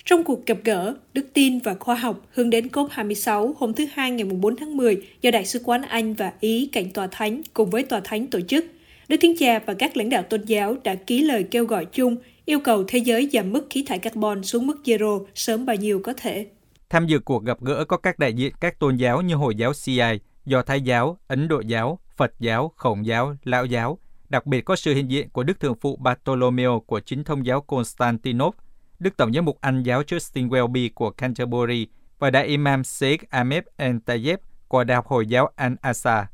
trong 0.04 0.24
cuộc 0.24 0.46
gặp 0.46 0.58
gỡ, 0.64 0.94
Đức 1.14 1.26
tin 1.32 1.58
và 1.58 1.74
khoa 1.74 1.94
học 1.94 2.20
hướng 2.30 2.50
đến 2.50 2.68
COP26 2.72 3.52
hôm 3.58 3.74
thứ 3.74 3.86
Hai 3.92 4.10
ngày 4.10 4.24
4 4.24 4.56
tháng 4.56 4.76
10 4.76 5.02
do 5.22 5.30
Đại 5.30 5.46
sứ 5.46 5.60
quán 5.64 5.82
Anh 5.82 6.14
và 6.14 6.32
Ý 6.40 6.68
cạnh 6.72 6.90
Tòa 6.90 7.06
Thánh 7.10 7.42
cùng 7.54 7.70
với 7.70 7.82
Tòa 7.82 8.00
Thánh 8.04 8.26
tổ 8.26 8.40
chức, 8.40 8.64
Đức 9.08 9.16
Thánh 9.22 9.36
Cha 9.38 9.58
và 9.66 9.74
các 9.74 9.96
lãnh 9.96 10.10
đạo 10.10 10.22
tôn 10.22 10.42
giáo 10.42 10.76
đã 10.84 10.94
ký 10.94 11.22
lời 11.22 11.44
kêu 11.50 11.64
gọi 11.64 11.84
chung 11.84 12.16
yêu 12.44 12.60
cầu 12.60 12.84
thế 12.88 12.98
giới 12.98 13.28
giảm 13.32 13.52
mức 13.52 13.66
khí 13.70 13.84
thải 13.86 13.98
carbon 13.98 14.44
xuống 14.44 14.66
mức 14.66 14.76
zero 14.84 15.24
sớm 15.34 15.66
bao 15.66 15.76
nhiêu 15.76 16.00
có 16.04 16.12
thể. 16.16 16.46
Tham 16.90 17.06
dự 17.06 17.18
cuộc 17.18 17.44
gặp 17.44 17.60
gỡ 17.60 17.84
có 17.84 17.96
các 17.96 18.18
đại 18.18 18.32
diện 18.32 18.54
các 18.60 18.78
tôn 18.78 18.96
giáo 18.96 19.22
như 19.22 19.34
Hồi 19.34 19.54
giáo 19.54 19.72
CI, 19.84 20.20
Do 20.44 20.62
Thái 20.62 20.80
giáo, 20.80 21.18
Ấn 21.26 21.48
Độ 21.48 21.60
giáo, 21.60 21.98
Phật 22.16 22.32
giáo, 22.38 22.72
Khổng 22.76 23.06
giáo, 23.06 23.36
Lão 23.44 23.66
giáo. 23.66 23.98
Đặc 24.28 24.46
biệt 24.46 24.60
có 24.60 24.76
sự 24.76 24.94
hiện 24.94 25.10
diện 25.10 25.30
của 25.30 25.42
Đức 25.42 25.60
Thượng 25.60 25.74
phụ 25.74 25.96
Bartolomeo 25.96 26.80
của 26.86 27.00
chính 27.00 27.24
thông 27.24 27.46
giáo 27.46 27.60
Constantinople, 27.60 28.64
Đức 28.98 29.16
Tổng 29.16 29.32
giám 29.32 29.44
mục 29.44 29.58
Anh 29.60 29.82
giáo 29.82 30.02
Justin 30.02 30.48
Welby 30.48 30.90
của 30.94 31.10
Canterbury 31.10 31.86
và 32.18 32.30
Đại 32.30 32.46
Imam 32.46 32.84
Sheikh 32.84 33.30
Ahmed 33.30 33.62
El 33.76 33.96
Tayeb 34.06 34.38
của 34.68 34.84
Đại 34.84 34.96
học 34.96 35.06
Hồi 35.06 35.26
giáo 35.26 35.50
Al-Asa. 35.56 36.24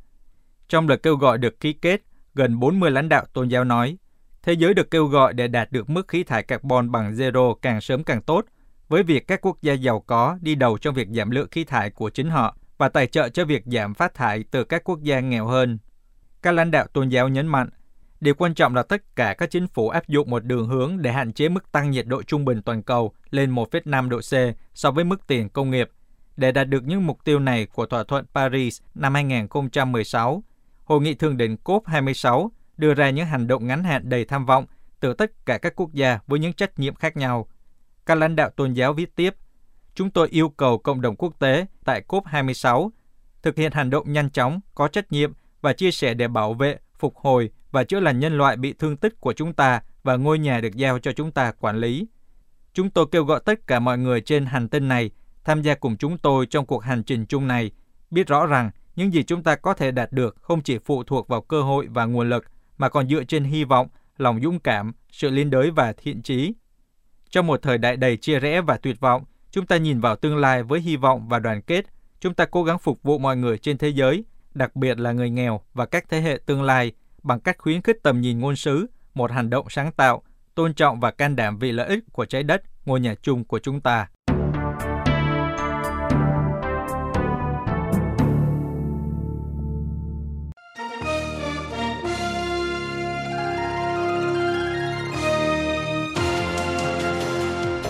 Trong 0.69 0.89
lời 0.89 0.99
kêu 0.99 1.17
gọi 1.17 1.39
được 1.39 1.61
ký 1.61 1.73
kết, 1.73 2.03
gần 2.35 2.61
40 2.61 2.91
lãnh 2.91 3.09
đạo 3.09 3.25
tôn 3.33 3.49
giáo 3.49 3.65
nói, 3.65 3.97
thế 4.43 4.53
giới 4.53 4.75
được 4.75 4.91
kêu 4.91 5.07
gọi 5.07 5.35
để 5.35 5.49
đạt 5.49 5.73
được 5.73 5.91
mức 5.91 6.09
khí 6.09 6.23
thải 6.23 6.43
carbon 6.43 6.91
bằng 6.91 7.13
zero 7.13 7.55
càng 7.55 7.81
sớm 7.81 8.05
càng 8.05 8.23
tốt, 8.23 8.45
với 8.90 9.03
việc 9.03 9.26
các 9.26 9.40
quốc 9.42 9.62
gia 9.62 9.72
giàu 9.72 10.00
có 10.00 10.38
đi 10.40 10.55
đầu 10.55 10.79
trong 10.79 10.94
việc 10.94 11.09
giảm 11.11 11.31
lượng 11.31 11.48
khí 11.50 11.64
thải 11.64 11.90
của 11.90 12.11
chính 12.11 12.31
họ 12.31 12.57
và 12.79 12.88
tài 12.88 13.07
trợ 13.07 13.29
cho 13.29 13.44
việc 13.44 13.62
giảm 13.66 13.94
phát 13.94 14.14
thải 14.14 14.44
từ 14.50 14.64
các 14.64 14.85
quốc 14.85 15.03
gia 15.03 15.20
nghèo 15.20 15.46
hơn. 15.46 15.79
Các 16.42 16.53
lãnh 16.55 16.70
đạo 16.70 16.87
tôn 16.92 17.09
giáo 17.09 17.29
nhấn 17.29 17.46
mạnh, 17.46 17.70
điều 18.20 18.35
quan 18.35 18.55
trọng 18.55 18.74
là 18.74 18.83
tất 18.83 19.16
cả 19.16 19.35
các 19.35 19.50
chính 19.50 19.66
phủ 19.66 19.88
áp 19.88 20.09
dụng 20.09 20.31
một 20.31 20.44
đường 20.44 20.68
hướng 20.68 21.03
để 21.03 21.12
hạn 21.12 21.33
chế 21.33 21.48
mức 21.48 21.72
tăng 21.72 21.90
nhiệt 21.90 22.07
độ 22.07 22.22
trung 22.22 22.44
bình 22.44 22.62
toàn 22.62 22.83
cầu 22.83 23.12
lên 23.31 23.55
1,5 23.55 24.09
độ 24.09 24.18
C 24.18 24.57
so 24.74 24.90
với 24.90 25.05
mức 25.05 25.26
tiền 25.26 25.48
công 25.48 25.70
nghiệp. 25.70 25.90
Để 26.37 26.53
đạt 26.53 26.68
được 26.68 26.85
những 26.85 27.07
mục 27.07 27.24
tiêu 27.24 27.38
này 27.38 27.66
của 27.66 27.87
thỏa 27.87 28.05
thuận 28.05 28.24
Paris 28.35 28.81
năm 28.94 29.14
2016, 29.14 30.42
Hội 30.85 31.00
nghị 31.00 31.14
thượng 31.14 31.37
đỉnh 31.37 31.57
COP26 31.64 32.48
đưa 32.76 32.94
ra 32.94 33.11
những 33.11 33.26
hành 33.26 33.46
động 33.46 33.66
ngắn 33.66 33.85
hạn 33.85 34.09
đầy 34.09 34.24
tham 34.24 34.46
vọng 34.46 34.66
từ 35.00 35.14
tất 35.14 35.46
cả 35.46 35.59
các 35.59 35.72
quốc 35.76 35.92
gia 35.92 36.18
với 36.26 36.38
những 36.38 36.53
trách 36.53 36.79
nhiệm 36.79 36.94
khác 36.94 37.16
nhau. 37.16 37.48
Các 38.07 38.15
lãnh 38.15 38.37
đạo 38.37 38.51
tôn 38.51 38.73
giáo 38.73 38.93
viết 38.93 39.17
tiếp, 39.17 39.35
chúng 39.95 40.11
tôi 40.11 40.29
yêu 40.29 40.49
cầu 40.49 40.79
cộng 40.79 41.01
đồng 41.01 41.17
quốc 41.17 41.39
tế 41.39 41.67
tại 41.85 42.03
COP26 42.09 42.91
thực 43.43 43.57
hiện 43.57 43.73
hành 43.73 43.91
động 43.91 44.13
nhanh 44.13 44.31
chóng, 44.31 44.61
có 44.75 44.89
trách 44.89 45.13
nhiệm 45.13 45.33
và 45.61 45.73
chia 45.73 45.91
sẻ 45.91 46.15
để 46.15 46.29
bảo 46.29 46.55
vệ, 46.55 46.79
phục 46.99 47.17
hồi 47.17 47.51
và 47.71 47.85
chữa 47.85 48.01
lành 48.01 48.19
nhân 48.19 48.39
loại 48.39 48.57
bị 48.57 48.73
thương 48.73 48.97
tích 48.97 49.21
của 49.21 49.33
chúng 49.33 49.53
ta 49.53 49.83
và 50.03 50.17
ngôi 50.17 50.39
nhà 50.39 50.61
được 50.61 50.75
giao 50.75 50.99
cho 50.99 51.13
chúng 51.13 51.33
ta 51.33 51.53
quản 51.53 51.77
lý. 51.77 52.07
Chúng 52.75 52.91
tôi 52.91 53.07
kêu 53.11 53.25
gọi 53.25 53.41
tất 53.45 53.67
cả 53.67 53.79
mọi 53.79 53.99
người 53.99 54.21
trên 54.21 54.47
hành 54.47 54.69
tinh 54.69 54.89
này 54.89 55.11
tham 55.45 55.63
gia 55.63 55.75
cùng 55.75 55.97
chúng 55.97 56.19
tôi 56.19 56.47
trong 56.47 56.67
cuộc 56.67 56.83
hành 56.83 57.03
trình 57.03 57.27
chung 57.27 57.47
này, 57.47 57.71
biết 58.11 58.27
rõ 58.27 58.47
rằng 58.47 58.71
những 58.97 59.13
gì 59.15 59.23
chúng 59.23 59.43
ta 59.43 59.57
có 59.57 59.75
thể 59.75 59.91
đạt 59.91 60.13
được 60.13 60.37
không 60.41 60.63
chỉ 60.63 60.79
phụ 60.79 61.05
thuộc 61.05 61.29
vào 61.29 61.41
cơ 61.41 61.63
hội 61.63 61.87
và 61.91 62.05
nguồn 62.05 62.31
lực, 62.31 62.45
mà 62.79 62.89
còn 62.89 63.09
dựa 63.09 63.25
trên 63.25 63.45
hy 63.45 63.65
vọng, 63.65 63.89
lòng 64.17 64.41
dũng 64.43 64.61
cảm, 64.61 64.93
sự 65.11 65.31
liên 65.31 65.51
đới 65.51 65.71
và 65.71 65.93
thiện 65.93 66.23
trí. 66.23 66.53
Trong 67.31 67.47
một 67.47 67.62
thời 67.62 67.79
đại 67.79 67.97
đầy 67.97 68.16
chia 68.16 68.40
rẽ 68.40 68.61
và 68.61 68.77
tuyệt 68.77 69.01
vọng, 69.01 69.25
chúng 69.51 69.66
ta 69.66 69.77
nhìn 69.77 70.01
vào 70.01 70.16
tương 70.16 70.37
lai 70.37 70.62
với 70.62 70.81
hy 70.81 70.97
vọng 70.97 71.29
và 71.29 71.38
đoàn 71.38 71.62
kết. 71.62 71.87
Chúng 72.21 72.35
ta 72.35 72.45
cố 72.45 72.64
gắng 72.64 72.79
phục 72.79 73.03
vụ 73.03 73.19
mọi 73.19 73.37
người 73.37 73.59
trên 73.59 73.79
thế 73.79 73.88
giới, 73.88 74.25
đặc 74.55 74.77
biệt 74.77 74.99
là 74.99 75.12
người 75.12 75.31
nghèo 75.31 75.61
và 75.75 75.87
các 75.87 76.05
thế 76.09 76.21
hệ 76.21 76.38
tương 76.47 76.62
lai, 76.62 76.93
bằng 77.23 77.40
cách 77.40 77.59
khuyến 77.59 77.83
khích 77.83 77.97
tầm 78.03 78.21
nhìn 78.21 78.38
ngôn 78.38 78.57
sứ, 78.57 78.87
một 79.14 79.31
hành 79.31 79.51
động 79.51 79.66
sáng 79.71 79.93
tạo, 79.93 80.23
tôn 80.55 80.75
trọng 80.75 81.01
và 81.01 81.11
can 81.11 81.37
đảm 81.37 81.59
vì 81.59 81.73
lợi 81.73 81.88
ích 81.88 82.05
của 82.12 82.25
trái 82.25 82.43
đất, 82.43 82.62
ngôi 82.85 83.01
nhà 83.01 83.14
chung 83.23 83.45
của 83.45 83.59
chúng 83.59 83.81
ta. 83.81 84.09